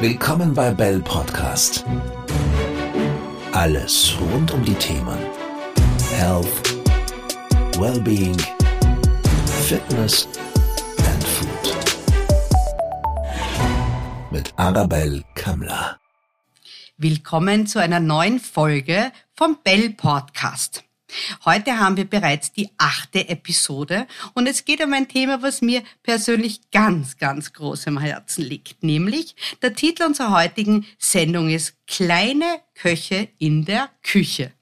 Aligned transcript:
Willkommen 0.00 0.54
bei 0.54 0.70
Bell 0.70 1.00
Podcast. 1.00 1.84
Alles 3.52 4.14
rund 4.18 4.50
um 4.50 4.64
die 4.64 4.72
Themen 4.72 5.18
Health, 6.16 6.46
Wellbeing, 7.78 8.34
Fitness 9.68 10.26
and 11.06 11.22
Food. 11.22 11.76
Mit 14.30 14.54
Arabelle 14.56 15.22
Kammler. 15.34 16.00
Willkommen 16.96 17.66
zu 17.66 17.78
einer 17.78 18.00
neuen 18.00 18.40
Folge 18.40 19.12
vom 19.34 19.58
Bell 19.62 19.90
Podcast. 19.90 20.82
Heute 21.44 21.78
haben 21.78 21.96
wir 21.96 22.04
bereits 22.04 22.52
die 22.52 22.70
achte 22.78 23.28
Episode 23.28 24.06
und 24.34 24.46
es 24.46 24.64
geht 24.64 24.82
um 24.84 24.92
ein 24.92 25.08
Thema, 25.08 25.42
was 25.42 25.62
mir 25.62 25.82
persönlich 26.02 26.70
ganz, 26.70 27.16
ganz 27.16 27.52
groß 27.52 27.86
am 27.88 27.98
Herzen 27.98 28.44
liegt, 28.44 28.82
nämlich 28.82 29.34
der 29.62 29.74
Titel 29.74 30.04
unserer 30.04 30.32
heutigen 30.32 30.86
Sendung 30.98 31.50
ist 31.50 31.74
Kleine 31.86 32.60
Köche 32.74 33.28
in 33.38 33.64
der 33.64 33.90
Küche. 34.02 34.52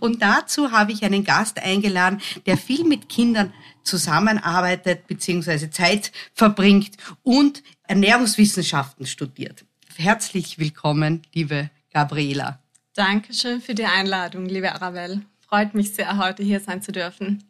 Und 0.00 0.22
dazu 0.22 0.70
habe 0.70 0.92
ich 0.92 1.04
einen 1.04 1.24
Gast 1.24 1.58
eingeladen, 1.58 2.20
der 2.46 2.56
viel 2.56 2.84
mit 2.84 3.08
Kindern 3.08 3.52
zusammenarbeitet 3.82 5.06
bzw. 5.06 5.70
Zeit 5.70 6.12
verbringt 6.34 6.96
und 7.22 7.62
Ernährungswissenschaften 7.84 9.06
studiert. 9.06 9.64
Herzlich 9.96 10.58
willkommen, 10.58 11.22
liebe 11.32 11.70
Gabriela. 11.92 12.60
Dankeschön 12.94 13.60
für 13.60 13.74
die 13.74 13.84
Einladung, 13.84 14.46
liebe 14.46 14.72
Arabelle 14.72 15.22
freut 15.48 15.74
mich 15.74 15.94
sehr, 15.94 16.18
heute 16.18 16.42
hier 16.42 16.60
sein 16.60 16.82
zu 16.82 16.92
dürfen. 16.92 17.44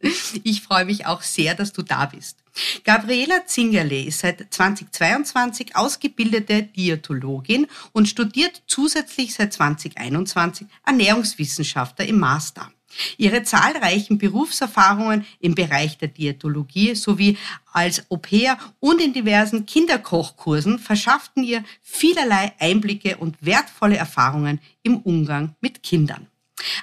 Ich 0.44 0.62
freue 0.62 0.84
mich 0.84 1.06
auch 1.06 1.22
sehr, 1.22 1.54
dass 1.54 1.72
du 1.72 1.82
da 1.82 2.06
bist. 2.06 2.38
Gabriela 2.84 3.46
Zingerle 3.46 4.02
ist 4.04 4.20
seit 4.20 4.46
2022 4.52 5.76
ausgebildete 5.76 6.62
Diätologin 6.62 7.66
und 7.92 8.08
studiert 8.08 8.62
zusätzlich 8.66 9.34
seit 9.34 9.52
2021 9.52 10.66
Ernährungswissenschaftler 10.84 12.06
im 12.06 12.18
Master. 12.18 12.70
Ihre 13.18 13.42
zahlreichen 13.42 14.18
Berufserfahrungen 14.18 15.26
im 15.40 15.54
Bereich 15.54 15.98
der 15.98 16.08
Diätologie 16.08 16.94
sowie 16.94 17.36
als 17.72 18.10
Au-pair 18.10 18.58
und 18.80 19.00
in 19.02 19.12
diversen 19.12 19.66
Kinderkochkursen 19.66 20.78
verschafften 20.78 21.44
ihr 21.44 21.62
vielerlei 21.82 22.52
Einblicke 22.58 23.16
und 23.18 23.36
wertvolle 23.40 23.96
Erfahrungen 23.96 24.60
im 24.82 24.98
Umgang 24.98 25.54
mit 25.60 25.82
Kindern. 25.82 26.28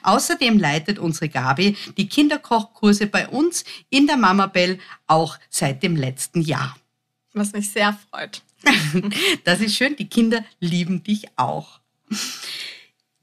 Außerdem 0.03 0.57
leitet 0.57 0.99
unsere 0.99 1.29
Gabi 1.29 1.75
die 1.97 2.07
Kinderkochkurse 2.07 3.07
bei 3.07 3.27
uns 3.27 3.63
in 3.89 4.07
der 4.07 4.17
Mama 4.17 4.47
Bell 4.47 4.79
auch 5.07 5.37
seit 5.49 5.83
dem 5.83 5.95
letzten 5.95 6.41
Jahr. 6.41 6.75
Was 7.33 7.53
mich 7.53 7.71
sehr 7.71 7.97
freut. 8.09 8.41
Das 9.43 9.59
ist 9.59 9.75
schön, 9.75 9.95
die 9.95 10.07
Kinder 10.07 10.45
lieben 10.59 11.03
dich 11.03 11.25
auch. 11.35 11.79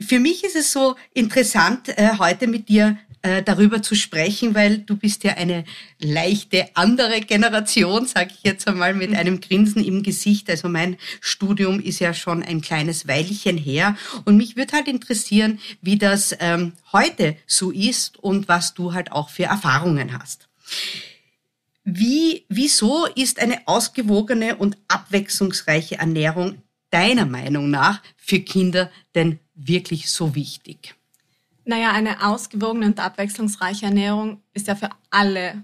Für 0.01 0.19
mich 0.19 0.45
ist 0.45 0.57
es 0.57 0.73
so 0.73 0.97
interessant, 1.15 1.89
äh, 1.89 2.19
heute 2.19 2.47
mit 2.47 2.69
dir 2.69 2.99
äh, 3.23 3.43
darüber 3.43 3.83
zu 3.83 3.95
sprechen, 3.95 4.55
weil 4.55 4.79
du 4.79 4.97
bist 4.97 5.25
ja 5.25 5.35
eine 5.35 5.65
leichte 5.99 6.75
andere 6.75 7.21
Generation, 7.21 8.07
sage 8.07 8.31
ich 8.35 8.43
jetzt 8.45 8.67
einmal 8.67 8.95
mit 8.95 9.15
einem 9.15 9.41
Grinsen 9.41 9.85
im 9.85 10.03
Gesicht. 10.03 10.49
Also 10.49 10.69
mein 10.69 10.97
Studium 11.21 11.81
ist 11.81 11.99
ja 11.99 12.15
schon 12.15 12.43
ein 12.43 12.63
kleines 12.63 13.07
Weilchen 13.07 13.59
her 13.59 13.97
und 14.25 14.37
mich 14.37 14.57
würde 14.57 14.73
halt 14.73 14.89
interessieren, 14.89 15.59
wie 15.83 15.99
das 15.99 16.35
ähm, 16.41 16.73
heute 16.93 17.37
so 17.47 17.71
ist 17.71 18.19
und 18.19 18.49
was 18.49 18.73
du 18.75 18.95
halt 18.95 19.13
auch 19.13 19.29
für 19.29 19.45
Erfahrungen 19.45 20.19
hast. 20.19 20.49
Wie, 21.85 22.45
wieso 22.49 23.07
ist 23.07 23.41
eine 23.41 23.67
ausgewogene 23.67 24.57
und 24.57 24.79
abwechslungsreiche 24.89 25.97
Ernährung 25.99 26.63
deiner 26.91 27.27
Meinung 27.27 27.71
nach 27.71 28.03
für 28.17 28.41
Kinder 28.41 28.91
denn 29.15 29.41
wirklich 29.55 30.11
so 30.11 30.35
wichtig? 30.35 30.95
Naja, 31.71 31.93
eine 31.93 32.27
ausgewogene 32.27 32.87
und 32.87 32.99
abwechslungsreiche 32.99 33.87
Ernährung 33.87 34.43
ist 34.55 34.67
ja 34.67 34.75
für 34.75 34.91
alle 35.09 35.63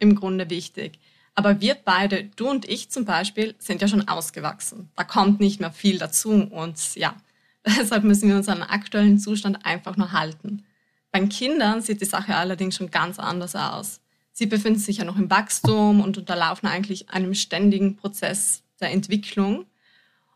im 0.00 0.14
Grunde 0.14 0.50
wichtig. 0.50 0.98
Aber 1.34 1.62
wir 1.62 1.76
beide, 1.82 2.24
du 2.24 2.50
und 2.50 2.68
ich 2.68 2.90
zum 2.90 3.06
Beispiel, 3.06 3.54
sind 3.58 3.80
ja 3.80 3.88
schon 3.88 4.06
ausgewachsen. 4.06 4.90
Da 4.96 5.04
kommt 5.04 5.40
nicht 5.40 5.58
mehr 5.58 5.72
viel 5.72 5.96
dazu 5.96 6.28
und 6.28 6.94
ja, 6.96 7.16
deshalb 7.66 8.04
müssen 8.04 8.28
wir 8.28 8.36
unseren 8.36 8.62
aktuellen 8.62 9.18
Zustand 9.18 9.64
einfach 9.64 9.96
nur 9.96 10.12
halten. 10.12 10.66
Bei 11.10 11.24
Kindern 11.26 11.80
sieht 11.80 12.02
die 12.02 12.04
Sache 12.04 12.36
allerdings 12.36 12.76
schon 12.76 12.90
ganz 12.90 13.18
anders 13.18 13.56
aus. 13.56 14.02
Sie 14.32 14.44
befinden 14.44 14.78
sich 14.78 14.98
ja 14.98 15.06
noch 15.06 15.16
im 15.16 15.30
Wachstum 15.30 16.02
und 16.02 16.18
unterlaufen 16.18 16.68
eigentlich 16.68 17.08
einem 17.08 17.32
ständigen 17.32 17.96
Prozess 17.96 18.62
der 18.78 18.90
Entwicklung. 18.90 19.64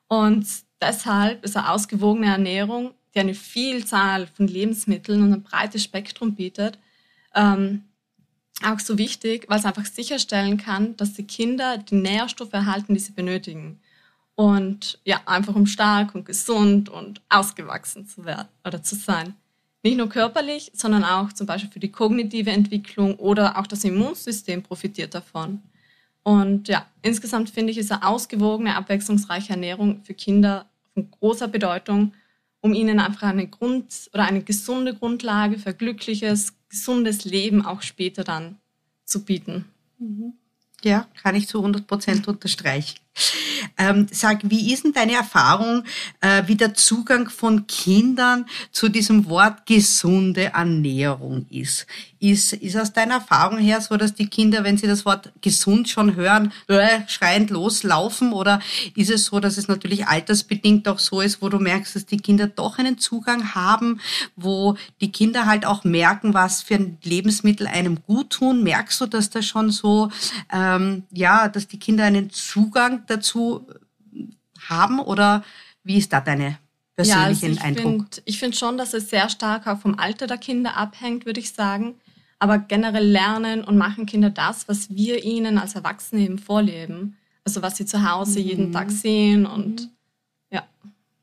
Und 0.08 0.46
deshalb 0.80 1.44
ist 1.44 1.58
eine 1.58 1.68
ausgewogene 1.68 2.28
Ernährung 2.28 2.94
die 3.14 3.20
eine 3.20 3.34
Vielzahl 3.34 4.26
von 4.26 4.46
Lebensmitteln 4.46 5.22
und 5.22 5.32
ein 5.32 5.42
breites 5.42 5.84
Spektrum 5.84 6.34
bietet, 6.34 6.78
ähm, 7.34 7.84
auch 8.62 8.78
so 8.78 8.98
wichtig, 8.98 9.46
weil 9.48 9.58
es 9.58 9.64
einfach 9.64 9.86
sicherstellen 9.86 10.58
kann, 10.58 10.96
dass 10.96 11.14
die 11.14 11.26
Kinder 11.26 11.78
die 11.78 11.94
Nährstoffe 11.94 12.52
erhalten, 12.52 12.94
die 12.94 13.00
sie 13.00 13.12
benötigen. 13.12 13.80
Und 14.34 14.98
ja, 15.04 15.20
einfach 15.26 15.54
um 15.54 15.66
stark 15.66 16.14
und 16.14 16.24
gesund 16.24 16.88
und 16.88 17.20
ausgewachsen 17.28 18.06
zu 18.06 18.24
werden 18.24 18.48
oder 18.66 18.82
zu 18.82 18.96
sein. 18.96 19.34
Nicht 19.82 19.96
nur 19.96 20.08
körperlich, 20.08 20.70
sondern 20.74 21.04
auch 21.04 21.32
zum 21.32 21.46
Beispiel 21.46 21.70
für 21.70 21.80
die 21.80 21.90
kognitive 21.90 22.50
Entwicklung 22.50 23.16
oder 23.16 23.58
auch 23.58 23.66
das 23.66 23.84
Immunsystem 23.84 24.62
profitiert 24.62 25.14
davon. 25.14 25.62
Und 26.22 26.68
ja, 26.68 26.86
insgesamt 27.00 27.48
finde 27.48 27.72
ich, 27.72 27.78
ist 27.78 27.90
eine 27.90 28.06
ausgewogene, 28.06 28.76
abwechslungsreiche 28.76 29.52
Ernährung 29.52 30.02
für 30.04 30.12
Kinder 30.12 30.66
von 30.92 31.10
großer 31.10 31.48
Bedeutung 31.48 32.12
um 32.60 32.74
ihnen 32.74 33.00
einfach 33.00 33.28
eine 33.28 33.46
Grund 33.46 34.10
oder 34.12 34.24
eine 34.24 34.42
gesunde 34.42 34.94
Grundlage 34.94 35.58
für 35.58 35.74
glückliches, 35.74 36.54
gesundes 36.68 37.24
Leben 37.24 37.64
auch 37.64 37.82
später 37.82 38.24
dann 38.24 38.56
zu 39.04 39.24
bieten. 39.24 39.64
Mhm. 39.98 40.34
Ja, 40.82 41.06
kann 41.22 41.34
ich 41.34 41.46
zu 41.46 41.58
100 41.58 41.86
Prozent 41.86 42.26
unterstreichen. 42.26 42.98
Ähm, 43.76 44.06
sag, 44.10 44.38
wie 44.48 44.72
ist 44.72 44.84
denn 44.84 44.92
deine 44.92 45.12
Erfahrung, 45.12 45.84
äh, 46.20 46.42
wie 46.46 46.56
der 46.56 46.74
Zugang 46.74 47.28
von 47.28 47.66
Kindern 47.66 48.46
zu 48.70 48.88
diesem 48.88 49.28
Wort 49.28 49.66
gesunde 49.66 50.44
Ernährung 50.54 51.46
ist? 51.50 51.86
Ist, 52.22 52.52
ist 52.52 52.76
aus 52.76 52.92
deiner 52.92 53.14
Erfahrung 53.14 53.56
her 53.58 53.80
so, 53.80 53.96
dass 53.96 54.14
die 54.14 54.26
Kinder, 54.26 54.62
wenn 54.62 54.76
sie 54.76 54.86
das 54.86 55.06
Wort 55.06 55.32
gesund 55.40 55.88
schon 55.88 56.16
hören, 56.16 56.52
äh, 56.68 57.00
schreiend 57.08 57.48
loslaufen? 57.48 58.34
Oder 58.34 58.60
ist 58.94 59.08
es 59.08 59.24
so, 59.24 59.40
dass 59.40 59.56
es 59.56 59.68
natürlich 59.68 60.06
altersbedingt 60.06 60.86
auch 60.86 60.98
so 60.98 61.22
ist, 61.22 61.40
wo 61.40 61.48
du 61.48 61.58
merkst, 61.58 61.96
dass 61.96 62.04
die 62.04 62.18
Kinder 62.18 62.46
doch 62.46 62.76
einen 62.76 62.98
Zugang 62.98 63.54
haben, 63.54 64.00
wo 64.36 64.76
die 65.00 65.10
Kinder 65.10 65.46
halt 65.46 65.64
auch 65.64 65.82
merken, 65.84 66.34
was 66.34 66.60
für 66.60 66.74
ein 66.74 66.98
Lebensmittel 67.02 67.66
einem 67.66 68.02
gut 68.02 68.28
tun? 68.28 68.62
Merkst 68.62 69.00
du, 69.00 69.06
dass 69.06 69.30
da 69.30 69.40
schon 69.40 69.70
so, 69.70 70.10
ähm, 70.52 71.04
ja, 71.10 71.48
dass 71.48 71.68
die 71.68 71.78
Kinder 71.78 72.04
einen 72.04 72.28
Zugang 72.28 73.04
dazu 73.06 73.66
haben? 74.68 75.00
Oder 75.00 75.42
wie 75.84 75.96
ist 75.96 76.12
da 76.12 76.20
deine 76.20 76.58
persönliche 76.96 77.46
ja, 77.46 77.52
also 77.52 77.64
Eindruck? 77.64 77.84
Find, 77.84 78.22
ich 78.26 78.38
finde 78.38 78.56
schon, 78.56 78.76
dass 78.76 78.94
es 78.94 79.10
sehr 79.10 79.28
stark 79.28 79.66
auch 79.66 79.78
vom 79.78 79.98
Alter 79.98 80.26
der 80.26 80.38
Kinder 80.38 80.76
abhängt, 80.76 81.26
würde 81.26 81.40
ich 81.40 81.52
sagen. 81.52 81.94
Aber 82.40 82.58
generell 82.58 83.06
lernen 83.06 83.62
und 83.62 83.76
machen 83.76 84.06
Kinder 84.06 84.30
das, 84.30 84.66
was 84.66 84.90
wir 84.90 85.22
ihnen 85.22 85.58
als 85.58 85.76
Erwachsene 85.76 86.22
eben 86.22 86.38
vorleben. 86.38 87.16
Also 87.44 87.62
was 87.62 87.76
sie 87.76 87.86
zu 87.86 88.10
Hause 88.10 88.40
mhm. 88.40 88.46
jeden 88.46 88.72
Tag 88.72 88.90
sehen. 88.90 89.46
Und 89.46 89.82
mhm. 89.82 89.90
ja, 90.50 90.66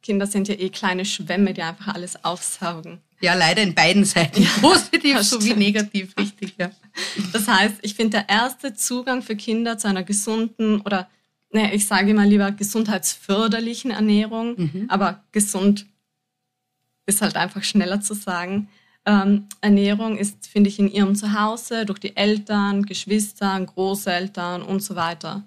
Kinder 0.02 0.28
sind 0.28 0.48
ja 0.48 0.56
eh 0.56 0.70
kleine 0.70 1.04
Schwämme, 1.04 1.54
die 1.54 1.64
einfach 1.64 1.94
alles 1.94 2.24
aufsaugen. 2.24 3.02
Ja, 3.20 3.34
leider 3.34 3.64
in 3.64 3.74
beiden 3.74 4.06
Seiten. 4.06 4.44
Ja, 4.44 4.50
Positiv 4.62 5.20
sowie 5.24 5.56
negativ, 5.56 6.16
richtig, 6.18 6.54
ja. 6.58 6.70
Das 7.34 7.48
heißt, 7.48 7.78
ich 7.82 7.96
finde, 7.96 8.20
der 8.20 8.30
erste 8.30 8.76
Zugang 8.76 9.22
für 9.24 9.36
Kinder 9.36 9.78
zu 9.78 9.88
einer 9.88 10.04
gesunden 10.04 10.82
oder, 10.82 11.10
naja, 11.52 11.70
ich 11.74 11.88
sage 11.88 12.12
immer 12.12 12.26
lieber 12.26 12.52
gesundheitsförderlichen 12.52 13.92
Ernährung, 13.92 14.56
mhm. 14.58 14.86
aber 14.88 15.24
gesund 15.32 15.88
ist 17.08 17.22
halt 17.22 17.38
einfach 17.38 17.64
schneller 17.64 18.02
zu 18.02 18.14
sagen, 18.14 18.70
ähm, 19.08 19.48
Ernährung 19.62 20.18
ist, 20.18 20.48
finde 20.48 20.70
ich, 20.70 20.78
in 20.78 20.92
ihrem 20.92 21.16
Zuhause 21.16 21.86
durch 21.86 22.00
die 22.00 22.16
Eltern, 22.18 22.84
Geschwister, 22.84 23.60
Großeltern 23.60 24.62
und 24.62 24.84
so 24.84 24.96
weiter. 24.96 25.44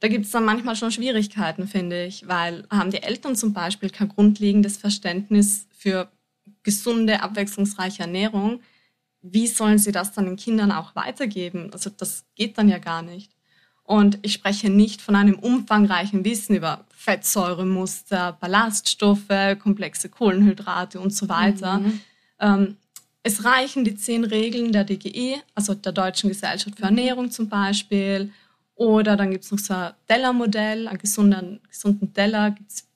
Da 0.00 0.08
gibt 0.08 0.26
es 0.26 0.32
dann 0.32 0.44
manchmal 0.44 0.74
schon 0.74 0.90
Schwierigkeiten, 0.90 1.68
finde 1.68 2.04
ich, 2.04 2.26
weil 2.26 2.66
haben 2.70 2.90
die 2.90 3.02
Eltern 3.02 3.36
zum 3.36 3.52
Beispiel 3.52 3.90
kein 3.90 4.08
grundlegendes 4.08 4.76
Verständnis 4.76 5.68
für 5.76 6.10
gesunde, 6.64 7.22
abwechslungsreiche 7.22 8.02
Ernährung, 8.02 8.60
wie 9.22 9.46
sollen 9.46 9.78
sie 9.78 9.92
das 9.92 10.12
dann 10.12 10.26
den 10.26 10.36
Kindern 10.36 10.72
auch 10.72 10.96
weitergeben? 10.96 11.70
Also 11.72 11.90
das 11.90 12.24
geht 12.34 12.58
dann 12.58 12.68
ja 12.68 12.78
gar 12.78 13.02
nicht. 13.02 13.32
Und 13.84 14.18
ich 14.22 14.34
spreche 14.34 14.70
nicht 14.70 15.00
von 15.00 15.16
einem 15.16 15.38
umfangreichen 15.38 16.24
Wissen 16.24 16.56
über 16.56 16.84
Fettsäuremuster, 16.90 18.36
Ballaststoffe, 18.40 19.56
komplexe 19.60 20.08
Kohlenhydrate 20.08 21.00
und 21.00 21.12
so 21.12 21.28
weiter. 21.28 21.78
Mhm. 21.78 22.00
Ähm, 22.40 22.76
es 23.22 23.44
reichen 23.44 23.84
die 23.84 23.96
zehn 23.96 24.24
Regeln 24.24 24.72
der 24.72 24.84
DGE, 24.84 25.42
also 25.54 25.74
der 25.74 25.92
Deutschen 25.92 26.28
Gesellschaft 26.28 26.76
für 26.76 26.84
Ernährung 26.84 27.30
zum 27.30 27.48
Beispiel. 27.48 28.32
Oder 28.74 29.16
dann 29.16 29.30
gibt 29.32 29.44
es 29.44 29.50
noch 29.50 29.58
so 29.58 29.74
ein 29.74 29.92
Teller-Modell, 30.06 30.88
einen 30.88 30.98
gesunden, 30.98 31.60
gesunden 31.68 32.12
Teller 32.14 32.52
gibt 32.52 32.70
es 32.70 32.87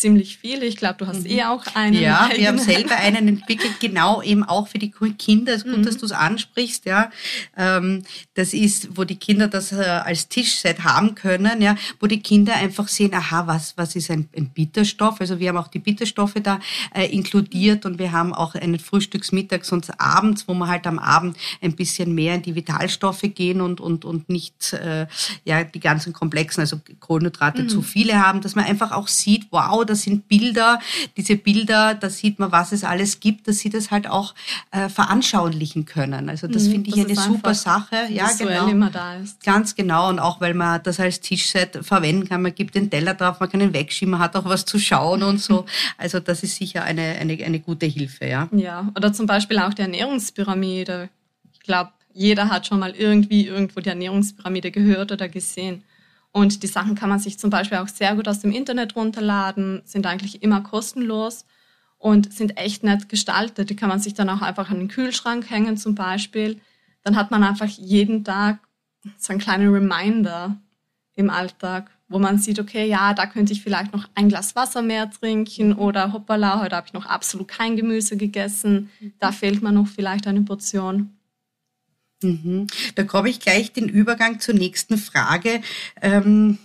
ziemlich 0.00 0.38
viele. 0.38 0.64
Ich 0.64 0.76
glaube, 0.76 0.96
du 0.98 1.06
hast 1.06 1.24
mhm. 1.24 1.30
eh 1.30 1.44
auch 1.44 1.64
einen. 1.74 2.00
Ja, 2.00 2.30
wir 2.34 2.48
haben 2.48 2.58
selber 2.58 2.96
einen 2.96 3.28
entwickelt, 3.28 3.80
genau 3.80 4.22
eben 4.22 4.44
auch 4.44 4.66
für 4.66 4.78
die 4.78 4.90
Kinder. 4.90 5.52
Es 5.52 5.62
ist 5.62 5.68
gut, 5.68 5.78
mhm. 5.78 5.84
dass 5.84 5.98
du 5.98 6.06
es 6.06 6.12
ansprichst. 6.12 6.86
Ja, 6.86 7.10
ähm, 7.56 8.04
das 8.34 8.54
ist, 8.54 8.96
wo 8.96 9.04
die 9.04 9.16
Kinder 9.16 9.48
das 9.48 9.72
äh, 9.72 9.76
als 9.84 10.28
Tischset 10.28 10.84
haben 10.84 11.14
können. 11.14 11.60
Ja, 11.60 11.76
wo 12.00 12.06
die 12.06 12.20
Kinder 12.20 12.54
einfach 12.54 12.88
sehen, 12.88 13.12
aha, 13.14 13.46
was 13.46 13.76
was 13.76 13.94
ist 13.94 14.10
ein, 14.10 14.28
ein 14.36 14.48
Bitterstoff? 14.48 15.20
Also 15.20 15.38
wir 15.38 15.50
haben 15.50 15.58
auch 15.58 15.68
die 15.68 15.78
Bitterstoffe 15.78 16.36
da 16.42 16.60
äh, 16.94 17.06
inkludiert 17.06 17.84
und 17.84 17.98
wir 17.98 18.12
haben 18.12 18.32
auch 18.32 18.54
einen 18.54 18.78
Frühstücks, 18.78 19.32
Mittags 19.32 19.70
und 19.70 19.88
Abends, 20.00 20.48
wo 20.48 20.54
wir 20.54 20.68
halt 20.68 20.86
am 20.86 20.98
Abend 20.98 21.36
ein 21.60 21.76
bisschen 21.76 22.14
mehr 22.14 22.36
in 22.36 22.42
die 22.42 22.54
Vitalstoffe 22.54 23.24
gehen 23.34 23.60
und 23.60 23.80
und 23.80 24.06
und 24.06 24.30
nicht 24.30 24.72
äh, 24.72 25.06
ja 25.44 25.62
die 25.62 25.80
ganzen 25.80 26.14
komplexen, 26.14 26.62
also 26.62 26.80
Kohlenhydrate 27.00 27.64
mhm. 27.64 27.68
zu 27.68 27.82
viele 27.82 28.24
haben, 28.24 28.40
dass 28.40 28.54
man 28.54 28.64
einfach 28.64 28.92
auch 28.92 29.08
sieht, 29.08 29.46
wow 29.50 29.84
das 29.90 30.02
sind 30.02 30.28
Bilder, 30.28 30.78
diese 31.16 31.36
Bilder, 31.36 31.94
da 31.94 32.08
sieht 32.08 32.38
man, 32.38 32.52
was 32.52 32.72
es 32.72 32.84
alles 32.84 33.20
gibt, 33.20 33.48
dass 33.48 33.58
sie 33.58 33.70
das 33.70 33.90
halt 33.90 34.08
auch 34.08 34.34
äh, 34.70 34.88
veranschaulichen 34.88 35.84
können. 35.84 36.28
Also 36.28 36.46
das 36.46 36.64
mhm, 36.64 36.70
finde 36.72 36.90
ich 36.90 37.04
eine 37.04 37.16
super 37.16 37.54
Sache. 37.54 37.96
Ja, 38.08 38.30
genau. 38.38 38.68
immer 38.68 38.90
da 38.90 39.16
ist. 39.16 39.42
Ganz 39.44 39.74
genau. 39.74 40.08
Und 40.08 40.18
auch, 40.18 40.40
weil 40.40 40.54
man 40.54 40.82
das 40.82 41.00
als 41.00 41.20
Tischset 41.20 41.80
verwenden 41.82 42.28
kann. 42.28 42.42
Man 42.42 42.54
gibt 42.54 42.74
den 42.74 42.88
Teller 42.88 43.14
drauf, 43.14 43.40
man 43.40 43.50
kann 43.50 43.60
ihn 43.60 43.74
wegschieben, 43.74 44.12
man 44.12 44.20
hat 44.20 44.36
auch 44.36 44.44
was 44.44 44.64
zu 44.64 44.78
schauen 44.78 45.22
und 45.22 45.38
so. 45.38 45.66
Also 45.98 46.20
das 46.20 46.42
ist 46.42 46.56
sicher 46.56 46.82
eine, 46.84 47.02
eine, 47.20 47.32
eine 47.44 47.60
gute 47.60 47.86
Hilfe, 47.86 48.26
ja. 48.26 48.48
Ja, 48.52 48.90
oder 48.96 49.12
zum 49.12 49.26
Beispiel 49.26 49.58
auch 49.58 49.74
die 49.74 49.82
Ernährungspyramide. 49.82 51.08
Ich 51.52 51.60
glaube, 51.60 51.90
jeder 52.12 52.48
hat 52.48 52.66
schon 52.66 52.78
mal 52.78 52.94
irgendwie 52.96 53.46
irgendwo 53.46 53.80
die 53.80 53.88
Ernährungspyramide 53.88 54.70
gehört 54.70 55.12
oder 55.12 55.28
gesehen. 55.28 55.82
Und 56.32 56.62
die 56.62 56.68
Sachen 56.68 56.94
kann 56.94 57.08
man 57.08 57.18
sich 57.18 57.38
zum 57.38 57.50
Beispiel 57.50 57.78
auch 57.78 57.88
sehr 57.88 58.14
gut 58.14 58.28
aus 58.28 58.40
dem 58.40 58.52
Internet 58.52 58.94
runterladen, 58.94 59.82
sind 59.84 60.06
eigentlich 60.06 60.42
immer 60.42 60.60
kostenlos 60.60 61.44
und 61.98 62.32
sind 62.32 62.56
echt 62.56 62.84
nett 62.84 63.08
gestaltet. 63.08 63.68
Die 63.70 63.76
kann 63.76 63.88
man 63.88 64.00
sich 64.00 64.14
dann 64.14 64.30
auch 64.30 64.40
einfach 64.40 64.70
an 64.70 64.78
den 64.78 64.88
Kühlschrank 64.88 65.50
hängen 65.50 65.76
zum 65.76 65.94
Beispiel. 65.94 66.60
Dann 67.02 67.16
hat 67.16 67.30
man 67.30 67.42
einfach 67.42 67.66
jeden 67.66 68.24
Tag 68.24 68.60
so 69.18 69.32
einen 69.32 69.40
kleinen 69.40 69.72
Reminder 69.72 70.56
im 71.14 71.30
Alltag, 71.30 71.90
wo 72.08 72.18
man 72.18 72.38
sieht, 72.38 72.58
okay, 72.58 72.86
ja, 72.88 73.12
da 73.14 73.26
könnte 73.26 73.52
ich 73.52 73.62
vielleicht 73.62 73.92
noch 73.92 74.08
ein 74.14 74.28
Glas 74.28 74.56
Wasser 74.56 74.82
mehr 74.82 75.10
trinken 75.10 75.74
oder 75.74 76.12
hoppala, 76.12 76.60
heute 76.60 76.76
habe 76.76 76.86
ich 76.86 76.92
noch 76.92 77.06
absolut 77.06 77.48
kein 77.48 77.76
Gemüse 77.76 78.16
gegessen, 78.16 78.90
da 79.18 79.32
fehlt 79.32 79.62
mir 79.62 79.72
noch 79.72 79.86
vielleicht 79.86 80.26
eine 80.26 80.42
Portion. 80.42 81.16
Mhm. 82.22 82.66
Da 82.94 83.04
komme 83.04 83.30
ich 83.30 83.40
gleich 83.40 83.72
den 83.72 83.88
Übergang 83.88 84.40
zur 84.40 84.54
nächsten 84.54 84.98
Frage. 84.98 85.62
Ähm, 86.02 86.58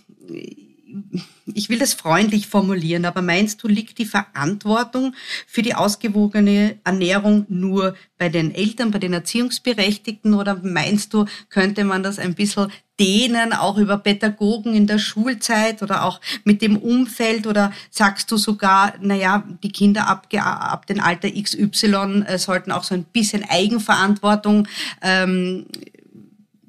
ich 1.54 1.70
will 1.70 1.80
das 1.80 1.94
freundlich 1.94 2.48
formulieren, 2.48 3.06
aber 3.06 3.22
meinst 3.22 3.62
du, 3.64 3.68
liegt 3.68 3.98
die 3.98 4.06
Verantwortung 4.06 5.14
für 5.48 5.62
die 5.62 5.76
ausgewogene 5.76 6.80
Ernährung 6.84 7.46
nur 7.50 7.96
bei 8.18 8.30
den 8.30 8.54
Eltern, 8.54 8.92
bei 8.92 9.00
den 9.00 9.14
Erziehungsberechtigten 9.14 10.34
oder 10.34 10.60
meinst 10.64 11.14
du, 11.14 11.26
könnte 11.50 11.84
man 11.84 12.04
das 12.04 12.20
ein 12.20 12.34
bisschen 12.34 12.72
dehnen, 13.00 13.54
auch 13.54 13.78
über 13.78 13.98
Pädagogen 13.98 14.74
in 14.74 14.88
der 14.88 15.00
Schulzeit 15.00 15.84
oder 15.84 16.06
auch 16.06 16.22
mit 16.44 16.62
dem 16.62 16.78
Umfeld 16.78 17.46
oder 17.48 17.74
sagst 17.90 18.32
du 18.32 18.38
sogar, 18.38 18.94
naja, 19.02 19.44
die 19.64 19.72
Kinder 19.72 20.08
ab, 20.08 20.28
ab 20.34 20.86
den 20.88 21.00
Alter 21.00 21.30
XY 21.30 22.24
äh, 22.26 22.38
sollten 22.38 22.72
auch 22.72 22.84
so 22.84 22.96
ein 22.96 23.04
bisschen 23.04 23.44
Eigenverantwortung 23.48 24.68
ähm, 25.02 25.66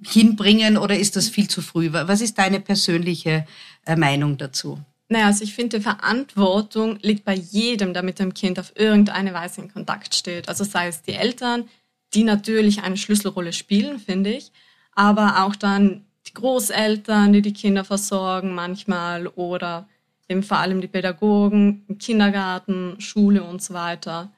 hinbringen 0.04 0.76
oder 0.76 0.98
ist 0.98 1.16
das 1.16 1.28
viel 1.28 1.48
zu 1.48 1.62
früh? 1.62 1.90
Was 1.92 2.20
ist 2.20 2.38
deine 2.38 2.60
persönliche 2.60 3.46
äh, 3.84 3.96
Meinung 3.96 4.36
dazu? 4.36 4.78
Naja, 5.08 5.26
also 5.26 5.44
ich 5.44 5.54
finde, 5.54 5.80
Verantwortung 5.80 6.98
liegt 7.02 7.24
bei 7.24 7.34
jedem, 7.34 7.94
der 7.94 8.02
mit 8.02 8.18
dem 8.18 8.34
Kind 8.34 8.58
auf 8.58 8.72
irgendeine 8.74 9.32
Weise 9.34 9.60
in 9.60 9.72
Kontakt 9.72 10.14
steht. 10.14 10.48
Also 10.48 10.64
sei 10.64 10.88
es 10.88 11.02
die 11.02 11.12
Eltern, 11.12 11.68
die 12.14 12.24
natürlich 12.24 12.82
eine 12.82 12.96
Schlüsselrolle 12.96 13.52
spielen, 13.52 14.00
finde 14.00 14.30
ich, 14.30 14.50
aber 14.92 15.44
auch 15.44 15.54
dann 15.54 16.05
Großeltern, 16.36 17.32
die 17.32 17.42
die 17.42 17.52
Kinder 17.52 17.82
versorgen 17.82 18.54
manchmal 18.54 19.26
oder 19.26 19.88
eben 20.28 20.42
vor 20.42 20.58
allem 20.58 20.80
die 20.80 20.86
Pädagogen 20.86 21.84
im 21.88 21.98
Kindergarten, 21.98 23.00
Schule 23.00 23.42
und 23.42 23.62
so 23.62 23.74
weiter. 23.74 24.30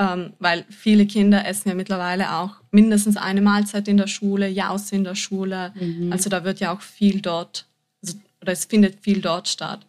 Ähm, 0.00 0.32
weil 0.38 0.64
viele 0.68 1.06
Kinder 1.06 1.46
essen 1.46 1.68
ja 1.68 1.74
mittlerweile 1.74 2.34
auch 2.34 2.56
mindestens 2.70 3.16
eine 3.16 3.40
Mahlzeit 3.40 3.88
in 3.88 3.96
der 3.96 4.06
Schule, 4.06 4.48
Jause 4.48 4.94
in 4.94 5.04
der 5.04 5.16
Schule. 5.16 5.72
Mhm. 5.74 6.12
Also 6.12 6.30
da 6.30 6.44
wird 6.44 6.60
ja 6.60 6.72
auch 6.72 6.80
viel 6.80 7.20
dort, 7.20 7.66
also, 8.02 8.16
oder 8.40 8.52
es 8.52 8.64
findet 8.64 9.00
viel 9.00 9.20
dort 9.20 9.48
statt. 9.48 9.80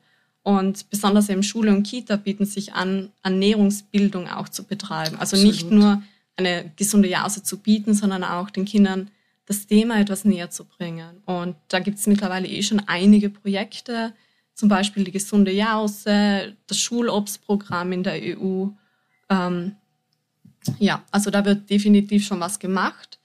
Und 0.41 0.89
besonders 0.89 1.29
eben 1.29 1.43
Schule 1.43 1.71
und 1.71 1.83
Kita 1.83 2.15
bieten 2.15 2.45
sich 2.45 2.73
an, 2.73 3.09
Ernährungsbildung 3.23 4.27
auch 4.27 4.49
zu 4.49 4.63
betreiben. 4.63 5.17
Also 5.19 5.35
Absolut. 5.35 5.45
nicht 5.45 5.69
nur 5.69 6.01
eine 6.37 6.71
gesunde 6.75 7.09
Jause 7.09 7.43
zu 7.43 7.57
bieten, 7.57 7.93
sondern 7.93 8.23
auch 8.23 8.49
den 8.49 8.65
Kindern 8.65 9.11
das 9.49 9.65
Thema 9.65 9.99
etwas 9.99 10.25
näher 10.25 10.51
zu 10.51 10.63
bringen. 10.63 11.23
Und 11.25 11.55
da 11.69 11.79
gibt 11.79 11.97
es 11.97 12.05
mittlerweile 12.05 12.47
eh 12.47 12.61
schon 12.61 12.83
einige 12.85 13.31
Projekte, 13.31 14.13
zum 14.53 14.69
Beispiel 14.69 15.03
die 15.03 15.11
gesunde 15.11 15.51
Jause, 15.51 16.55
das 16.67 16.77
Schulobstprogramm 16.77 17.91
in 17.91 18.03
der 18.03 18.13
EU. 18.21 18.67
Ähm, 19.27 19.75
ja, 20.77 21.03
also 21.09 21.31
da 21.31 21.43
wird 21.45 21.67
definitiv 21.67 22.27
schon 22.27 22.39
was 22.39 22.59
gemacht. 22.59 23.19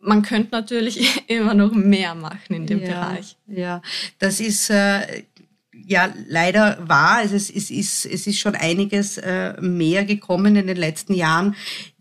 Man 0.00 0.22
könnte 0.22 0.52
natürlich 0.52 1.22
immer 1.28 1.52
noch 1.52 1.72
mehr 1.72 2.14
machen 2.14 2.54
in 2.54 2.66
dem 2.66 2.80
ja, 2.80 2.86
Bereich. 2.86 3.36
Ja, 3.46 3.82
das 4.18 4.40
ist 4.40 4.70
äh, 4.70 5.24
ja 5.70 6.10
leider 6.28 6.78
wahr. 6.88 7.22
Es 7.22 7.32
ist, 7.32 7.54
es, 7.54 7.70
ist, 7.70 8.06
es 8.06 8.26
ist 8.26 8.38
schon 8.38 8.54
einiges 8.54 9.18
äh, 9.18 9.60
mehr 9.60 10.06
gekommen 10.06 10.56
in 10.56 10.66
den 10.66 10.78
letzten 10.78 11.12
Jahren 11.12 11.54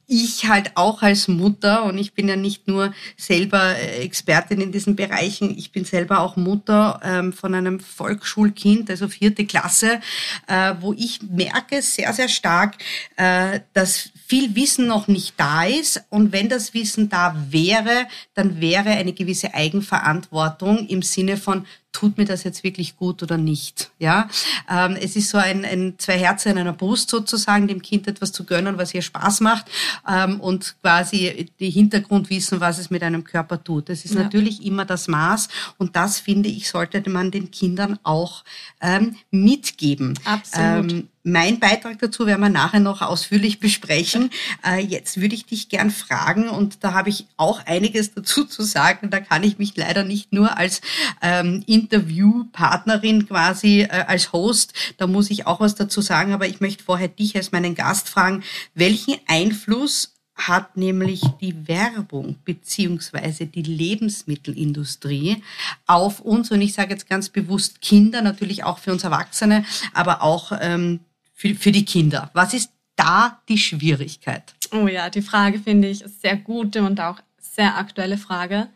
ich 0.07 0.48
halt 0.48 0.71
auch 0.75 1.01
als 1.01 1.27
Mutter, 1.27 1.83
und 1.83 1.98
ich 1.98 2.13
bin 2.13 2.30
ja 2.30 2.38
nicht 2.38 2.68
nur 2.68 2.94
selber 3.18 3.75
äh, 3.75 4.04
Expertin 4.04 4.62
in 4.62 4.71
diesen 4.71 4.95
Bereichen, 4.95 5.56
ich 5.57 5.74
bin 5.74 5.83
selber 5.83 6.21
auch 6.21 6.38
Mutter 6.38 7.01
ähm, 7.04 7.33
von 7.33 7.54
einem 7.54 7.81
Volksschulkind, 7.81 8.89
also 8.89 9.09
vierte 9.09 9.45
Klasse, 9.45 10.00
äh, 10.48 10.75
wo 10.80 10.94
ich 10.94 11.19
merke 11.24 11.81
sehr, 11.81 12.13
sehr 12.13 12.30
stark, 12.30 12.77
äh, 13.18 13.59
dass 13.74 14.09
viel 14.25 14.56
Wissen 14.56 14.88
noch 14.88 15.07
nicht 15.07 15.33
da 15.38 15.65
ist. 15.65 16.04
Und 16.09 16.31
wenn 16.31 16.48
das 16.48 16.74
Wissen 16.74 17.09
da 17.09 17.36
wäre, 17.50 18.07
dann 18.33 18.62
wäre 18.62 18.89
eine 18.89 19.13
gewisse 19.13 19.54
Eigenverantwortung 19.54 20.88
im 20.88 21.01
Sinne 21.01 21.36
von, 21.36 21.65
tut 21.97 22.19
mir 22.19 22.25
das 22.25 22.44
jetzt 22.44 22.63
wirklich 22.63 22.95
gut 22.95 23.23
oder 23.23 23.38
nicht. 23.38 23.89
Ja, 23.97 24.29
ähm, 24.69 24.95
es 25.01 25.15
ist 25.15 25.29
so 25.29 25.39
ein, 25.39 25.65
ein 25.65 25.95
zwei 25.97 26.19
Herzen 26.19 26.51
in 26.51 26.59
einer 26.59 26.73
Brust 26.73 27.09
sozusagen, 27.09 27.68
dem 27.68 27.81
Kind 27.81 28.07
etwas 28.07 28.31
zu 28.31 28.44
gönnen, 28.44 28.77
was 28.77 28.94
ihr 28.94 29.01
Spaß 29.01 29.42
macht 29.42 29.66
ähm, 30.07 30.39
und 30.39 30.75
quasi 30.83 31.49
die 31.59 31.71
Hintergrundwissen, 31.71 32.59
was 32.59 32.77
es 32.77 32.92
mit 32.92 33.01
einem 33.01 33.23
Körper 33.23 33.63
tut. 33.63 33.89
Das 33.89 34.06
ist 34.06 34.13
ja. 34.13 34.21
natürlich 34.21 34.63
immer 34.63 34.85
das 34.85 35.07
Maß 35.07 35.49
und 35.80 35.95
das 35.95 36.19
finde 36.19 36.49
ich 36.49 36.69
sollte 36.69 37.09
man 37.09 37.31
den 37.31 37.49
Kindern 37.49 37.97
auch 38.04 38.44
ähm, 38.80 39.16
mitgeben. 39.31 40.13
Absolut. 40.23 40.92
Ähm, 40.92 41.07
mein 41.27 41.59
Beitrag 41.59 41.99
dazu 41.99 42.25
werden 42.25 42.39
wir 42.39 42.49
nachher 42.49 42.80
noch 42.80 43.01
ausführlich 43.01 43.59
besprechen. 43.59 44.30
Äh, 44.66 44.80
jetzt 44.80 45.19
würde 45.19 45.35
ich 45.35 45.45
dich 45.45 45.68
gern 45.68 45.92
fragen 45.92 46.47
und 46.47 46.85
da 46.85 46.94
habe 46.94 47.09
ich 47.09 47.25
auch 47.35 47.66
einiges 47.66 48.13
dazu 48.13 48.45
zu 48.45 48.63
sagen. 48.63 49.09
Da 49.09 49.19
kann 49.19 49.44
ich 49.44 49.57
mich 49.57 49.75
leider 49.75 50.06
nicht 50.06 50.31
nur 50.31 50.57
als 50.57 50.80
ähm, 51.21 51.63
Interviewpartnerin 51.87 53.27
quasi 53.27 53.81
äh, 53.81 54.06
als 54.07 54.33
Host, 54.33 54.73
da 54.97 55.07
muss 55.07 55.31
ich 55.31 55.47
auch 55.47 55.59
was 55.59 55.75
dazu 55.75 56.01
sagen, 56.01 56.33
aber 56.33 56.47
ich 56.47 56.59
möchte 56.59 56.83
vorher 56.83 57.07
dich 57.07 57.35
als 57.35 57.51
meinen 57.51 57.75
Gast 57.75 58.09
fragen, 58.09 58.44
welchen 58.73 59.15
Einfluss 59.27 60.13
hat 60.35 60.77
nämlich 60.77 61.21
die 61.41 61.67
Werbung 61.67 62.35
beziehungsweise 62.45 63.47
die 63.47 63.63
Lebensmittelindustrie 63.63 65.41
auf 65.87 66.19
uns 66.19 66.51
und 66.51 66.61
ich 66.61 66.73
sage 66.73 66.91
jetzt 66.91 67.09
ganz 67.09 67.29
bewusst 67.29 67.81
Kinder, 67.81 68.21
natürlich 68.21 68.63
auch 68.63 68.77
für 68.77 68.91
uns 68.91 69.03
Erwachsene, 69.03 69.65
aber 69.94 70.21
auch 70.21 70.51
ähm, 70.61 70.99
für, 71.33 71.56
für 71.56 71.71
die 71.71 71.85
Kinder? 71.85 72.29
Was 72.33 72.53
ist 72.53 72.69
da 72.95 73.41
die 73.49 73.57
Schwierigkeit? 73.57 74.53
Oh 74.71 74.87
ja, 74.87 75.09
die 75.09 75.21
Frage 75.21 75.59
finde 75.59 75.87
ich 75.87 76.03
sehr 76.21 76.35
gute 76.35 76.83
und 76.83 76.99
auch 76.99 77.19
sehr 77.39 77.77
aktuelle 77.77 78.17
Frage. 78.17 78.67